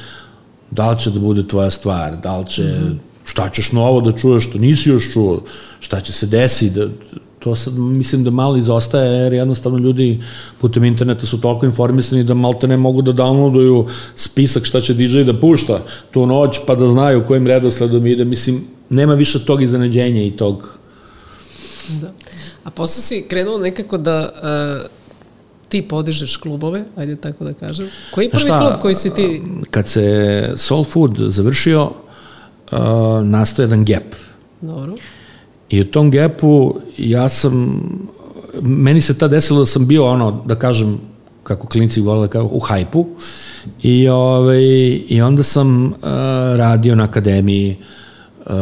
[0.71, 2.97] da li će da bude tvoja stvar, da li će, mm -hmm.
[3.23, 5.41] šta ćeš novo da čuješ što nisi još čuo,
[5.79, 6.87] šta će se desiti, da,
[7.39, 10.23] to sad mislim da malo izostaje, jer jednostavno ljudi
[10.61, 15.21] putem interneta su toliko informisani da malte ne mogu da downloaduju spisak šta će DJ
[15.23, 15.81] da pušta
[16.11, 20.77] tu noć, pa da znaju kojim redosledom ide, mislim, nema više tog iznenađenja i tog
[21.89, 22.11] Da.
[22.63, 24.89] A posle si krenuo nekako da uh,
[25.69, 27.89] ti podižeš klubove, ajde tako da kažem.
[28.11, 29.41] Koji je prvi Šta, klub koji si ti...
[29.71, 32.79] Kad se Soul Food završio, uh,
[33.23, 34.15] nastao jedan gap.
[34.61, 34.93] Dobro.
[35.69, 37.81] I u tom gapu ja sam,
[38.61, 40.99] meni se ta desilo da sam bio ono, da kažem,
[41.43, 43.05] kako klinci vole da kažu, u hajpu.
[43.83, 44.63] I, ovaj,
[45.07, 45.91] I onda sam uh,
[46.55, 47.77] radio na akademiji
[48.45, 48.53] uh,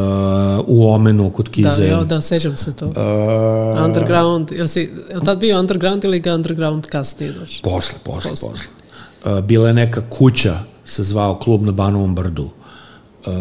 [0.68, 1.84] u Omenu kod Da, Kize.
[1.84, 2.86] jel, da, sećam se to.
[2.86, 7.72] Uh, Underground, jel si, jel tad bio Underground ili ga Underground kasnije došao?
[7.72, 8.50] Posle, posle, posle.
[8.50, 8.68] posle.
[9.26, 12.50] Uh, bila je neka kuća, se zvao klub na Banovom brdu.
[13.26, 13.34] Uh,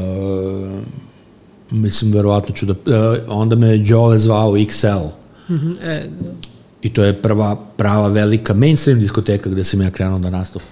[1.75, 2.73] mislim, verovatno ću da...
[2.73, 5.09] Uh, onda me Đole zvao XL.
[5.51, 6.31] Mhm, E, da.
[6.83, 10.69] I to je prva prava velika mainstream diskoteka gde sam ja krenuo da nastupam.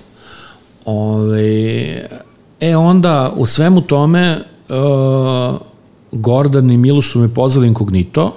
[0.84, 2.08] Ove,
[2.60, 4.38] e onda u svemu tome
[4.68, 5.56] uh,
[6.12, 8.34] Gordon i Miloš su me pozvali inkognito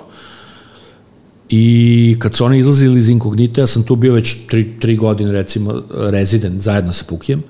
[1.50, 5.32] i kad su oni izlazili iz inkognita, ja sam tu bio već tri, tri godine
[5.32, 7.44] recimo rezident zajedno sa Pukijem.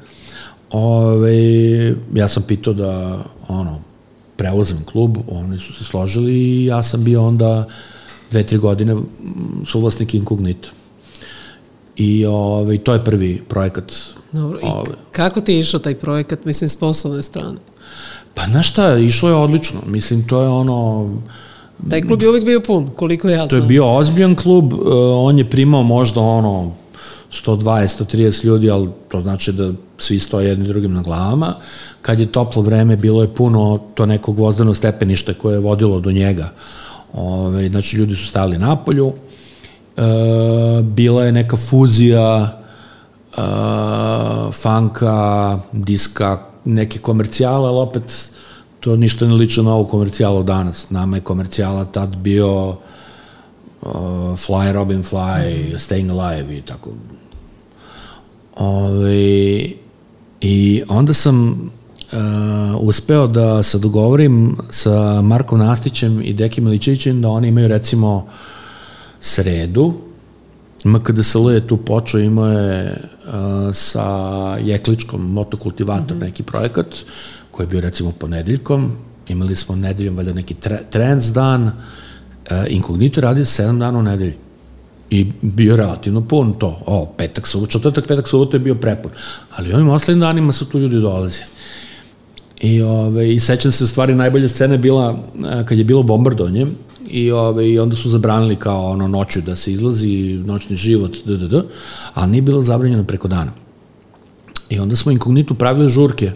[0.72, 3.80] Ove, ja sam pitao da ono,
[4.36, 7.68] preuzem klub, oni su se složili i ja sam bio onda
[8.32, 8.96] dve, tri godine
[9.66, 10.70] suvlasnik inkognita.
[11.96, 13.94] I ove, to je prvi projekat.
[14.32, 14.92] Dobro, i Ove.
[15.12, 17.58] kako ti je išao taj projekat, mislim, s poslovne strane?
[18.34, 19.80] Pa znaš šta, išlo je odlično.
[19.88, 21.10] Mislim, to je ono,
[21.90, 23.68] Taj klub je uvijek bio pun, koliko ja to je znam.
[23.68, 24.80] bio ozbiljan klub, uh,
[25.18, 26.74] on je primao možda ono
[27.44, 31.56] 120-130 ljudi, ali to znači da svi stoje jedni drugim na glavama.
[32.02, 36.12] Kad je toplo vreme, bilo je puno to neko gvozdeno stepenište koje je vodilo do
[36.12, 36.50] njega.
[37.14, 39.14] Ove, znači, ljudi su stali napolju.
[39.98, 40.02] E,
[40.84, 42.62] bila je neka fuzija
[43.38, 43.42] e,
[44.54, 48.32] funka, diska, neke komercijale, ali opet
[48.86, 50.90] to ništa ne liče na ovu komercijalu danas.
[50.90, 52.78] Nama je komercijala tad bio uh,
[54.38, 55.78] Fly Robin Fly.
[55.78, 56.90] Staying Alive i tako.
[58.56, 59.70] Ove,
[60.42, 62.18] I onda sam uh,
[62.80, 68.28] uspeo da se dogovorim sa Markom Nastićem i Dekim Milićevićem da oni imaju recimo
[69.20, 69.94] sredu,
[70.84, 73.32] MKDSL je tu počeo, imao je uh,
[73.74, 74.08] sa
[74.62, 76.24] Jekličkom motokultivator mm -hmm.
[76.24, 76.88] neki projekat
[77.52, 78.92] koji je bio recimo ponedeljkom,
[79.28, 81.72] imali smo nedeljom valjda neki tre, trends dan, uh,
[82.68, 84.45] Inkognito radio 7 dana u nedelji
[85.16, 86.80] i bio relativno pun to.
[86.86, 89.12] O, petak, subot, četvrtak, petak, subot je bio prepun.
[89.56, 91.46] Ali ovim oslednim danima su tu ljudi dolazili.
[92.62, 95.18] I, ove, I sećam se stvari, najbolja scena je bila
[95.66, 96.68] kad je bilo bombardovanje
[97.08, 101.38] i, ove, i onda su zabranili kao ono noću da se izlazi, noćni život, d,
[101.38, 101.62] d, d,
[102.14, 103.52] ali nije bilo zabranjeno preko dana.
[104.70, 106.32] I onda smo inkognitu pravili žurke,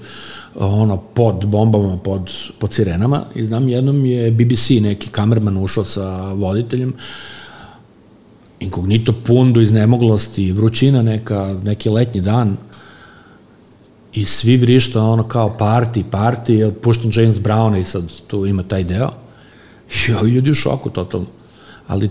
[0.56, 6.34] ono, pod bombama, pod, pod sirenama i znam jednom je BBC neki kamerman ušao sa
[6.34, 6.94] voditeljem
[8.60, 12.58] inkognito pun do iznemoglosti, vrućina neka, neki letnji dan
[14.14, 18.64] i svi vrišta ono kao party, party, je pušten James Brown i sad tu ima
[18.64, 19.10] taj deo
[20.08, 21.28] i ovi ljudi u šoku totalno.
[21.88, 22.10] Ali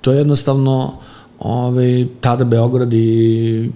[0.00, 0.92] to je jednostavno
[1.38, 3.70] ove, tada Beograd i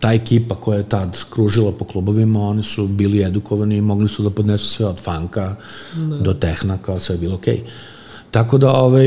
[0.00, 4.22] ta ekipa koja je tad kružila po klubovima, oni su bili edukovani i mogli su
[4.22, 5.56] da podnesu sve od fanka
[5.94, 6.16] da.
[6.16, 7.56] do tehna, kao sve je bilo okej.
[7.56, 7.91] Okay.
[8.32, 9.06] Tako da, ovaj,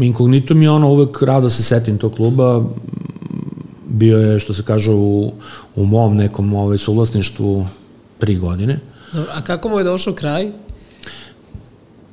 [0.00, 2.64] inkognito mi je ono, uvek rado se setim tog kluba,
[3.88, 5.32] bio je, što se kaže, u,
[5.76, 7.66] u mom nekom ovaj, suvlasništvu
[8.18, 8.80] tri godine.
[9.12, 10.50] Dobro, a kako mu je došao kraj?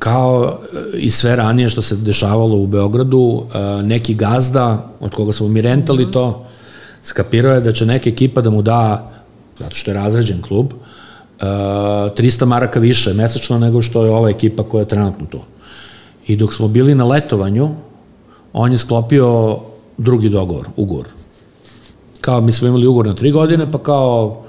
[0.04, 0.60] kao
[0.94, 5.62] i sve ranije što se dešavalo u Beogradu, eh, neki gazda od koga smo mi
[5.62, 6.14] rentali mm -hmm.
[6.14, 6.46] to,
[7.04, 9.12] skapirao je da će neka ekipa da mu da,
[9.58, 14.64] zato što je razređen klub, uh, 300 maraka više mesečno nego što je ova ekipa
[14.64, 15.40] koja je trenutno tu.
[16.28, 17.70] I dok smo bili na letovanju,
[18.54, 19.58] on je sklopio
[19.98, 21.08] drugi dogovor, ugovor.
[22.22, 24.44] Kao mi smo imali ugovor na tri godine, pa kao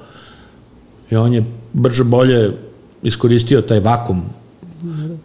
[1.11, 2.53] i on je brže bolje
[3.03, 4.22] iskoristio taj vakum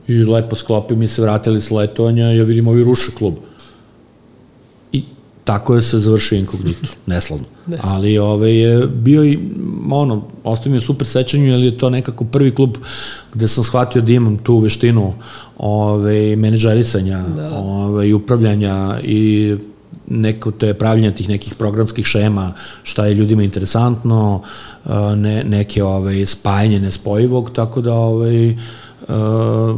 [0.08, 3.34] i lepo sklopio, mi se vratili s letovanja ja vidim ovi ruše klub
[5.50, 7.46] tako je se završio inkognito, neslavno.
[7.82, 9.40] Ali ove, je bio i,
[9.92, 12.78] ono, ostavio mi je super sećanju, jer je to nekako prvi klub
[13.34, 15.14] gde sam shvatio da imam tu veštinu
[15.58, 17.50] ove, menedžerisanja da.
[17.58, 19.56] ove, i upravljanja i
[20.08, 24.42] neko te pravljanje tih nekih programskih šema, šta je ljudima interesantno,
[25.16, 28.56] ne, neke ove, spajanje nespojivog, tako da ove,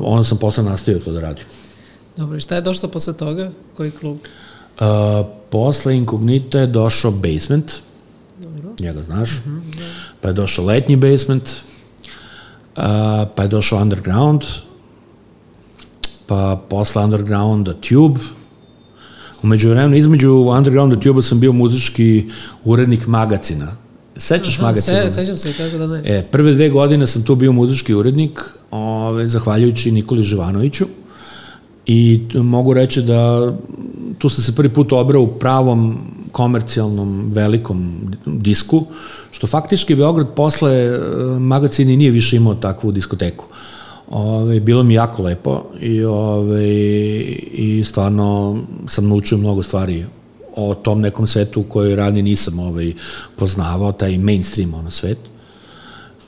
[0.03, 1.45] onda sam posle nastavio to da radim.
[2.17, 3.51] Dobro, i šta je došlo posle toga?
[3.77, 4.15] Koji klub?
[4.15, 4.50] Uh,
[5.49, 7.71] posle Inkognita je došao Basement,
[8.39, 8.69] Dobro.
[8.79, 9.83] njega znaš, uh mhm, -huh, da.
[10.21, 11.43] pa je došao Letnji Basement,
[12.77, 12.83] uh,
[13.35, 14.41] pa je došao Underground,
[16.27, 18.19] pa posle Undergrounda Tube,
[19.43, 22.25] Umeđu vremenu, između Undergrounda i Tube sam bio muzički
[22.63, 23.75] urednik magacina.
[24.17, 25.09] Sećaš Aha, magacina?
[25.09, 26.01] Se, sećam se, kako da ne.
[26.05, 28.39] E, prve dve godine sam tu bio muzički urednik,
[28.71, 30.85] ove, zahvaljujući Nikoli Živanoviću.
[31.93, 33.51] I mogu reći da
[34.17, 35.97] tu sam se prvi put obrao u pravom
[36.31, 38.85] komercijalnom velikom disku,
[39.31, 40.99] što faktički Beograd posle e,
[41.39, 43.45] magacini nije više imao takvu diskoteku.
[44.09, 46.69] Ove, bilo mi jako lepo i, ove,
[47.53, 50.05] i stvarno sam naučio mnogo stvari
[50.55, 52.93] o tom nekom svetu koji ranije nisam ovaj,
[53.35, 55.17] poznavao, taj mainstream ono svet.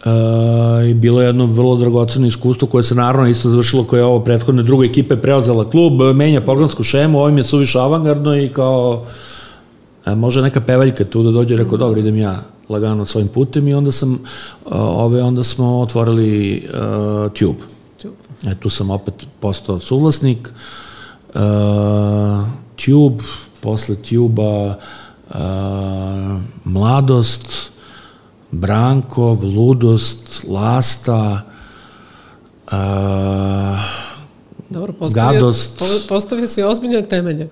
[0.05, 4.05] Uh, i bilo je jedno vrlo dragoceno iskustvo koje se naravno isto završilo koje je
[4.05, 9.05] ovo prethodne druge ekipe preozela klub, menja programsku šemu, ovim je suviše avangardno i kao
[10.05, 12.35] a, može neka pevaljka tu da dođe, rekao dobro idem ja
[12.69, 14.19] lagano svojim putem i onda sam uh,
[14.75, 17.63] ove onda smo otvorili uh, Tube.
[18.01, 18.15] Tube.
[18.47, 20.49] E, tu sam opet postao suvlasnik.
[21.35, 21.41] Uh,
[22.85, 23.23] Tube,
[23.61, 24.75] posle Tube-a
[25.29, 27.72] uh, Mladost,
[28.53, 31.41] Branko, Ludost, Lasta,
[32.65, 33.79] uh,
[34.69, 35.81] Dobro, postavio, Gadost.
[36.09, 37.49] Postavio si ozbiljne temelje.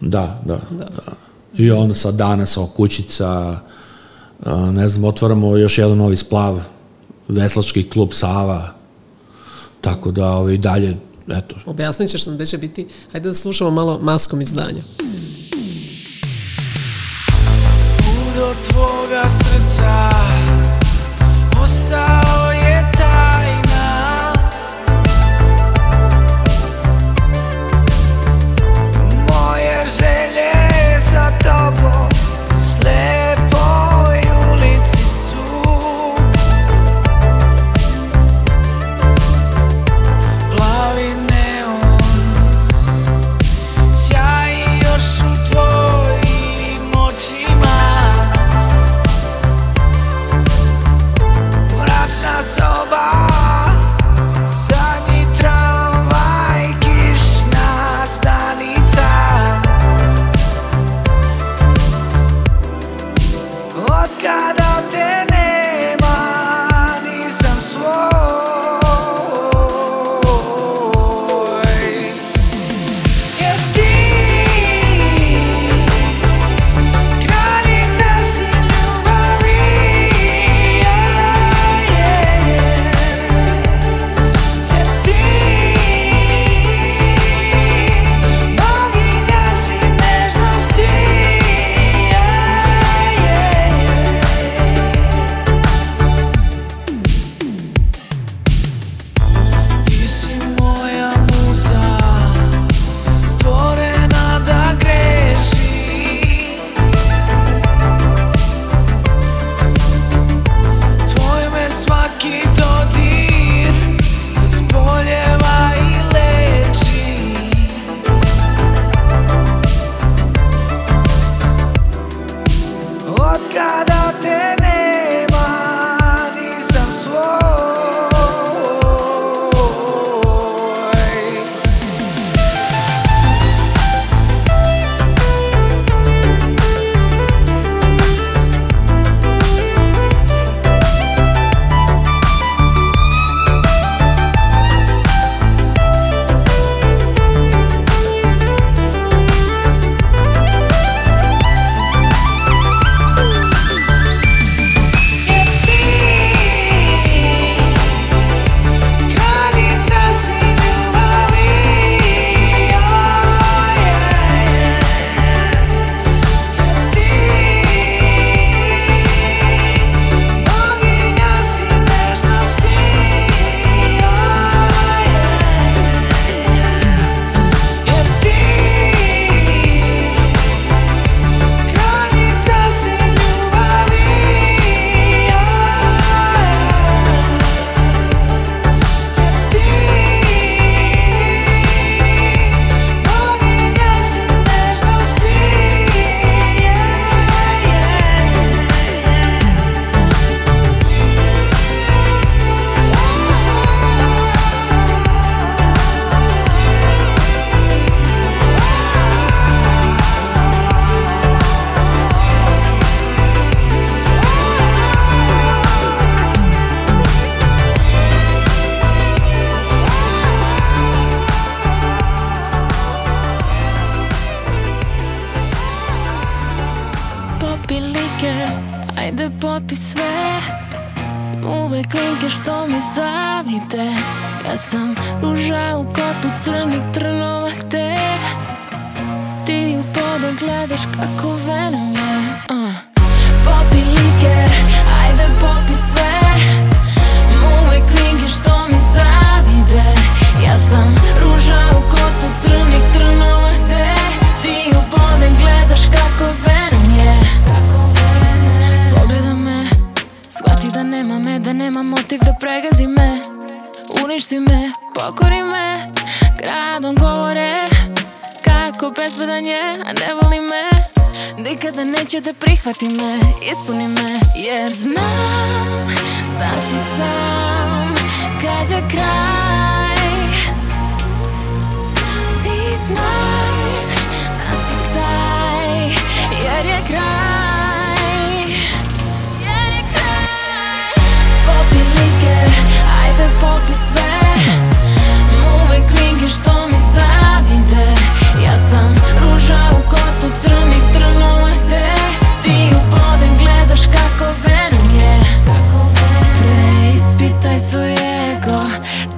[0.00, 0.84] Da, da, da.
[0.84, 1.12] da.
[1.54, 3.58] I on sad danas, o kućica,
[4.40, 6.60] uh, ne znam, otvaramo još jedan novi splav,
[7.28, 8.74] Veslački klub Sava,
[9.80, 10.96] tako da ovaj, dalje,
[11.28, 11.56] eto.
[11.66, 14.82] Objasnit ćeš nam gde će biti, hajde da slušamo malo maskom izdanja.
[18.54, 20.10] Tvoga srca
[21.62, 22.47] Ostao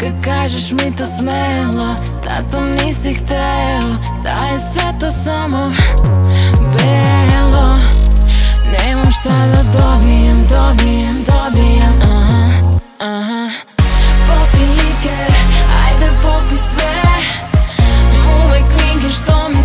[0.01, 1.95] Kad kažeš mi to smelo
[2.25, 5.73] Da to nisi hteo Da je sve to samo
[6.73, 7.79] Belo.
[8.73, 12.51] Nemam Šta da dobijem, dobijem, dobijem Aha,
[12.99, 13.49] aha.
[14.27, 15.35] Popi liker,
[15.85, 17.03] ajde popi sve.
[18.45, 19.60] Uvek klinke što mi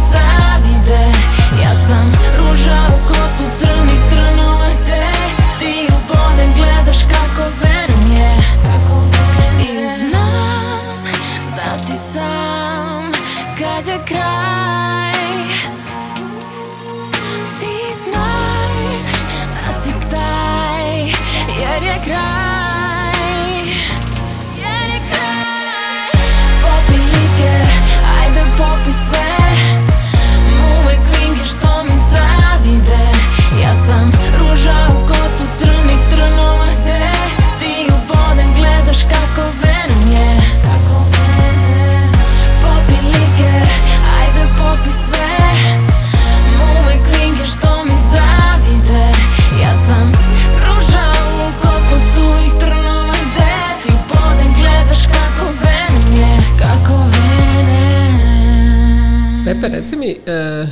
[59.65, 60.67] Pepe, reci mi, e,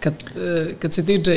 [0.00, 1.30] kad, e, kad si DJ,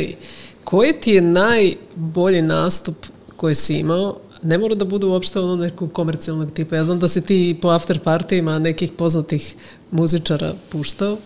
[0.64, 2.96] koji ti je najbolji nastup
[3.36, 4.18] koji si imao?
[4.44, 6.76] Ne mora da bude uopšte ono nekog komercijalnog tipa.
[6.76, 9.56] Ja znam da si ti po after partijima nekih poznatih
[9.92, 11.18] muzičara puštao.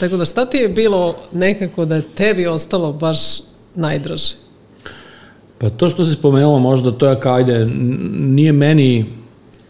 [0.00, 3.18] Tako da šta ti je bilo nekako da je tebi ostalo baš
[3.74, 4.34] najdraže?
[5.58, 7.66] Pa to što si spomenula možda to je kao ajde,
[8.18, 9.06] nije meni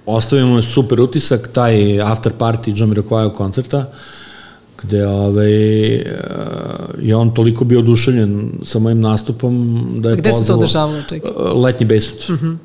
[0.06, 3.92] ostavio super utisak taj after party John Miroquaja koncerta
[4.82, 5.52] gde ovaj,
[7.00, 11.02] je on toliko bio oduševljen sa mojim nastupom da je Gde se to pozvao dešavalo,
[11.08, 11.30] čekaj?
[11.30, 12.60] E, letnji basement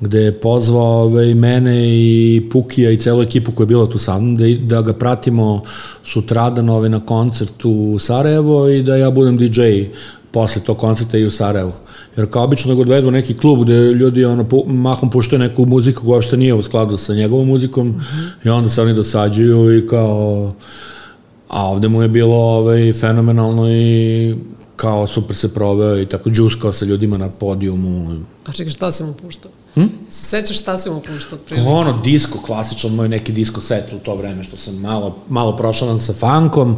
[0.00, 4.18] gde je pozvao ovaj, mene i Pukija i celu ekipu koja je bila tu sa
[4.18, 5.62] mnom, da, da ga pratimo
[6.04, 9.62] sutradan ovaj, na koncertu u Sarajevo i da ja budem DJ
[10.30, 11.72] posle tog koncerta i u Sarajevu.
[12.16, 15.66] Jer kao obično ga odvedu u neki klub gde ljudi ono, pu, mahom puštaju neku
[15.66, 18.00] muziku koja uopšte nije u skladu sa njegovom muzikom
[18.44, 20.52] i onda se oni dosađuju i kao
[21.48, 24.34] a ovde mu je bilo ovaj, fenomenalno i
[24.76, 28.20] kao super se proveo i tako džuskao sa ljudima na podijumu.
[28.46, 29.50] A čekaj, šta si mu puštao?
[29.74, 29.86] Hm?
[30.08, 31.38] Se sećaš šta si mu puštao?
[31.38, 31.68] otprilike?
[31.68, 35.98] Ono, disko, klasičan moj neki disko set u to vreme, što sam malo, malo prošao
[35.98, 36.76] sa funkom,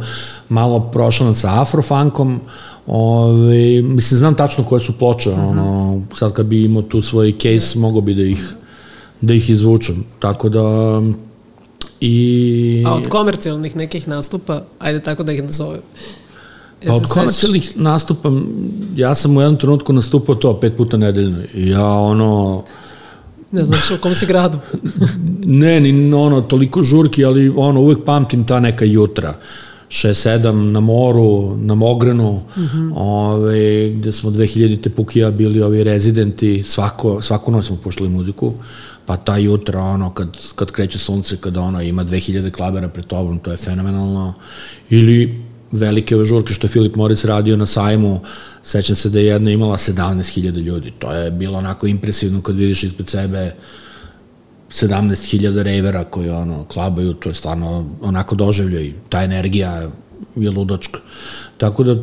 [0.49, 2.41] malo prošao sa afrofunkom,
[2.87, 5.49] Ove, mislim, znam tačno koje su ploče, uh -huh.
[5.49, 8.53] ono, sad kad bi imao tu svoj case, mogo bi da ih,
[9.21, 10.03] da ih izvučem.
[10.19, 10.61] Tako da,
[12.01, 12.83] i...
[12.85, 15.81] A od komercijalnih nekih nastupa, ajde tako da ih nazovem.
[16.87, 18.31] Pa od komercijalnih nastupa,
[18.95, 21.37] ja sam u jednom trenutku nastupao to pet puta nedeljno.
[21.53, 22.63] I ja ono,
[23.51, 24.57] Ne znaš u kom si gradu.
[25.61, 29.33] ne, ni ono, toliko žurki, ali ono, uvek pamtim ta neka jutra.
[29.89, 32.91] 6-7 na moru, na Mogrenu, mm -hmm.
[32.95, 38.53] ove, gde smo 2000 te Pukija bili ovi rezidenti, svako, svaku noć smo puštali muziku,
[39.05, 43.39] pa ta jutra, ono, kad, kad kreće sunce, kad ono, ima 2000 klabera pred tobom,
[43.39, 44.33] to je fenomenalno.
[44.89, 48.21] Ili velike ove žurke što je Filip Moritz radio na sajmu,
[48.63, 50.93] sećam se da je jedna imala 17.000 ljudi.
[50.99, 53.55] To je bilo onako impresivno kad vidiš ispred sebe
[54.69, 59.89] 17.000 rejvera koji ono, klabaju, to je stvarno onako doživljaj, ta energija
[60.35, 60.99] je ludačka.
[61.57, 61.95] Tako da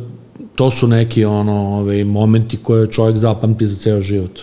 [0.55, 4.39] to su neki ono, ovaj, momenti koje čovjek zapamti za ceo život.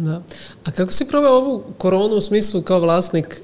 [0.00, 0.22] Da.
[0.64, 3.40] A kako si proveo ovu koronu u smislu kao vlasnik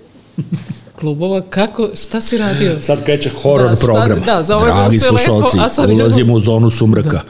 [1.00, 2.80] klubova, kako, šta si radio?
[2.80, 4.22] Sad kreće horor Da, program.
[4.26, 7.20] da, za ove Dragi lepo, slušalci, sad idemo- ulazimo u zonu sumraka.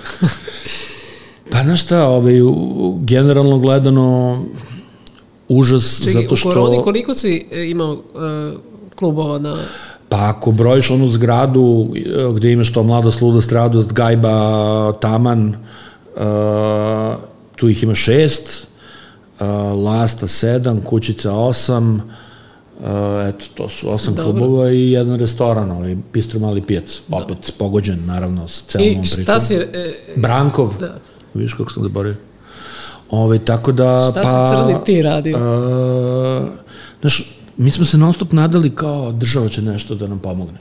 [1.50, 2.34] Pa znaš šta, ovaj,
[3.00, 4.42] generalno gledano
[5.48, 6.48] užas Čekaj, zato što...
[6.48, 8.00] u koroni koliko si e, imao uh,
[8.96, 9.56] klubova na...
[10.08, 12.00] Pa ako brojiš onu zgradu e,
[12.34, 15.48] gde imaš to mladost, ludost, radost, gajba, taman,
[16.16, 16.22] uh,
[17.56, 18.65] tu ih ima šest,
[19.84, 21.94] lasta sedam, kućica osam,
[22.80, 22.86] uh,
[23.28, 24.32] eto, to su osam Dobro.
[24.32, 29.02] klubova i jedan restoran, ovaj, Bistro Mali pijac, opet pogođen, naravno, sa celom I ovom
[29.02, 29.22] pričom.
[29.22, 29.54] šta si...
[29.54, 30.86] E, Brankov, Da.
[30.86, 30.98] da.
[31.34, 32.16] vidiš kako sam zaboravio.
[33.10, 34.56] Ove, tako da, Šta si pa...
[34.56, 35.36] crni ti radio?
[35.38, 36.48] Uh,
[37.00, 40.58] znaš, mi smo se non stop nadali kao država će nešto da nam pomogne.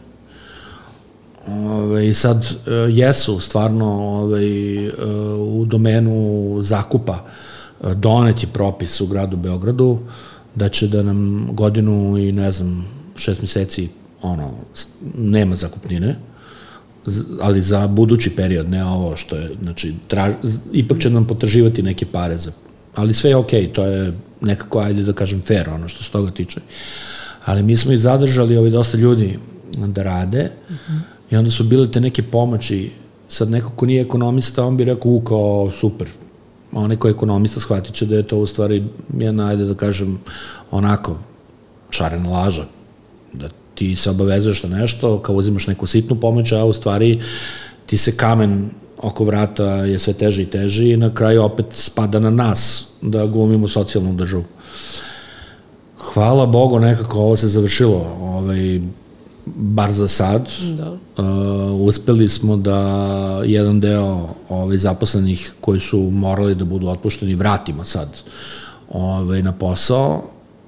[1.48, 3.88] Ove, I sad uh, jesu stvarno
[4.22, 4.42] ove,
[4.88, 7.20] uh, u domenu zakupa uh,
[7.96, 10.00] donet je propis u gradu Beogradu
[10.56, 13.90] da će da nam godinu i ne znam šest meseci
[14.22, 14.52] ono,
[15.18, 16.16] nema zakupnine,
[17.42, 20.34] ali za budući period, ne ovo što je, znači, traž,
[20.74, 22.52] ipak će nam potraživati neke pare za,
[22.96, 26.32] ali sve je okej, to je nekako, ajde da kažem, fair, ono što se toga
[26.32, 26.62] tiče.
[27.46, 29.40] Ali mi smo i zadržali ovaj dosta ljudi
[29.78, 31.00] da rade uh -huh.
[31.32, 32.92] i onda su bile te neke pomoći,
[33.30, 36.08] sad neko ko nije ekonomista, on bi rekao, u, kao, super,
[36.76, 38.84] onaj ko je ekonomista shvatit će da je to u stvari
[39.18, 40.20] jedna, ajde da kažem,
[40.72, 41.18] onako,
[41.90, 42.66] šarena laža.
[43.34, 47.22] Da ti se obavezuješ na nešto, kao uzimaš neku sitnu pomoć, a u stvari
[47.86, 52.20] ti se kamen oko vrata je sve teži i teži i na kraju opet spada
[52.20, 54.44] na nas da glumimo socijalnu državu.
[55.98, 58.80] Hvala Bogu, nekako ovo se završilo, ovaj,
[59.46, 60.50] bar za sad.
[60.78, 60.92] Da.
[60.92, 62.80] Uh, uspeli smo da
[63.46, 68.10] jedan deo ovaj, zaposlenih koji su morali da budu otpušteni vratimo sad
[68.90, 70.24] ovaj, na posao.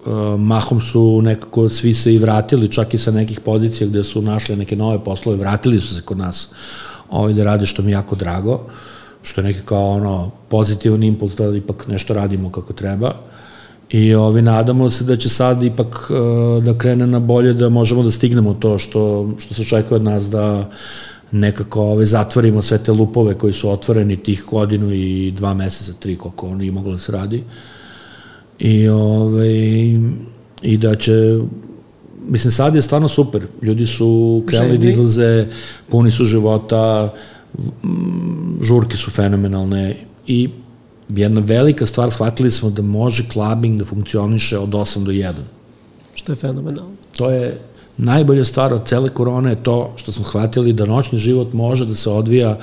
[0.05, 4.21] Uh, mahom su nekako svi se i vratili, čak i sa nekih pozicija gde su
[4.21, 6.49] našli neke nove poslove, vratili su se kod nas
[7.09, 8.65] ovaj, da rade, što mi jako drago,
[9.21, 13.11] što je neki kao ono pozitivan impuls da ipak nešto radimo kako treba.
[13.89, 18.03] I ovi, nadamo se da će sad ipak uh, da krene na bolje, da možemo
[18.03, 20.69] da stignemo to što, što se očekuje od nas da
[21.31, 26.15] nekako ove, zatvorimo sve te lupove koji su otvoreni tih godinu i dva meseca, tri,
[26.15, 27.43] koliko oni moglo da se radi.
[28.59, 29.49] I, ove,
[30.61, 31.39] i da će
[32.27, 33.47] mislim sad je stvarno super.
[33.61, 35.47] Ljudi su krenuli da izlaze,
[35.89, 37.13] puni su života,
[38.61, 39.95] žurke su fenomenalne
[40.27, 40.49] i
[41.09, 45.33] jedna velika stvar, shvatili smo da može clubbing da funkcioniše od 8 do 1.
[46.15, 46.91] Što je fenomenalno.
[47.17, 47.57] To je
[47.97, 51.95] najbolja stvar od cele korone je to što smo shvatili da noćni život može da
[51.95, 52.57] se odvija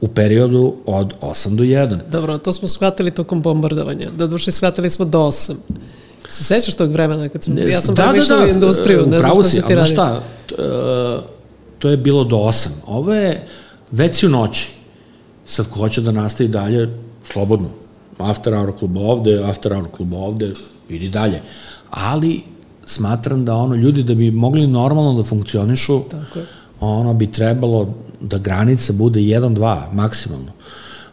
[0.00, 1.98] u periodu od 8 do 1.
[2.10, 4.10] Dobro, to smo shvatili tokom bombardovanja.
[4.18, 5.52] Da duše shvatili smo do 8.
[6.28, 9.62] Se sećaš tog vremena kad sam, ja sam premišljala industriju, ne znam šta si, se
[9.62, 9.90] ti radi.
[9.90, 10.54] šta, e,
[11.78, 12.68] to je bilo do 8.
[12.86, 13.46] Ovo je
[13.90, 14.68] već u noći.
[15.46, 16.88] Sad ko hoće da nastavi dalje,
[17.32, 17.68] slobodno.
[18.18, 20.52] After hour klub ovde, after hour klub ovde,
[20.88, 21.40] idi dalje.
[21.90, 22.40] Ali
[22.86, 26.44] smatram da ono ljudi da bi mogli normalno da funkcionišu, Tako je.
[26.80, 30.52] ono bi trebalo da granica bude 1-2 maksimalno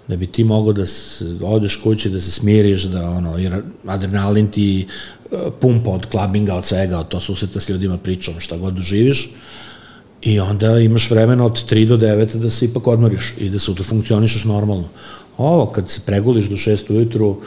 [0.09, 4.47] da bi ti mogao da se, odeš kući, da se smiriš, da ono, jer adrenalin
[4.47, 4.87] ti
[5.31, 9.29] e, pumpa od klabinga, od svega, od to susreta s ljudima, pričom, šta god doživiš,
[10.21, 13.83] i onda imaš vremena od 3 do 9 da se ipak odmoriš i da sutra
[13.83, 14.87] funkcionišeš normalno.
[15.37, 17.37] Ovo, kad se preguliš do 6 ujutru,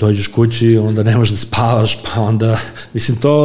[0.00, 2.58] dođeš kući, onda ne možeš da spavaš, pa onda,
[2.94, 3.44] mislim, to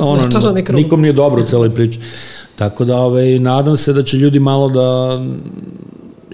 [0.00, 0.28] ono,
[0.72, 1.98] nikom nije dobro u celoj priči.
[2.56, 5.20] Tako da, ovaj, nadam se da će ljudi malo da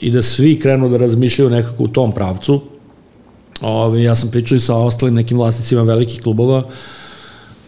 [0.01, 2.61] i da svi krenu da razmišljaju nekako u tom pravcu.
[3.61, 6.63] Ove, ja sam pričao i sa ostalim nekim vlasnicima velikih klubova.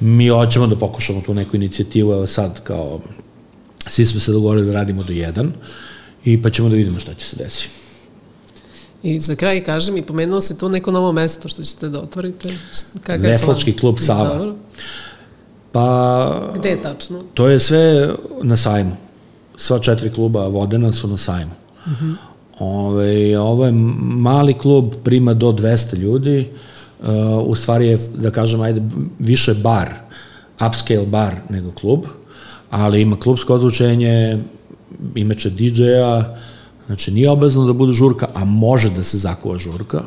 [0.00, 3.00] Mi hoćemo da pokušamo tu neku inicijativu, evo sad kao
[3.86, 5.52] svi smo se dogovorili da radimo do jedan
[6.24, 7.68] i pa ćemo da vidimo šta će se desiti.
[9.02, 12.48] I za kraj kažem, i pomenuo si tu neko novo mesto što ćete da otvorite.
[13.00, 13.30] Kakav je plan?
[13.30, 14.38] Veslački klub Sava.
[14.38, 14.54] Dobro.
[15.72, 17.22] Pa Gde je tačno?
[17.34, 18.96] to je sve na sajmu.
[19.56, 21.50] Sva četiri kluba vodena su na sajmu.
[22.58, 26.50] Ove, ovo je mali klub, prima do 200 ljudi,
[27.00, 27.06] uh,
[27.46, 28.82] u stvari je, da kažem, ajde,
[29.18, 29.90] više bar,
[30.66, 32.04] upscale bar nego klub,
[32.74, 34.38] ali ima klubsko ozvučenje,
[35.14, 36.36] imaće DJ-a,
[36.86, 40.02] znači nije obavezno da bude žurka, a može da se zakuva žurka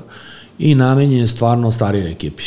[0.59, 2.43] i namenjen je stvarno starijoj ekipi.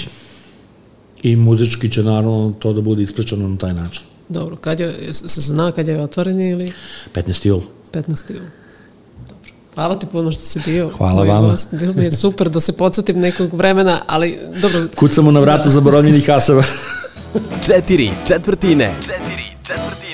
[1.23, 4.03] I muzički će naravno to da bude ispričano na taj način.
[4.29, 6.73] Dobro, kad je, se zna kad je otvoren ili
[7.15, 7.47] 15.
[7.47, 7.61] jul.
[7.93, 8.33] 15.
[8.33, 8.45] jul?
[9.29, 9.53] Dobro.
[9.75, 10.91] Hvala ti puno što si bio.
[10.99, 11.49] Hvala vama.
[11.49, 11.69] Gost.
[11.73, 16.27] Bilo mi je super da se podsjetim nekog vremena, ali dobro, Kucamo na vrata zaboravljenih
[16.27, 16.63] kasava.
[17.67, 18.95] Četiri četvrtine.
[19.03, 20.10] Četiri četvrtine.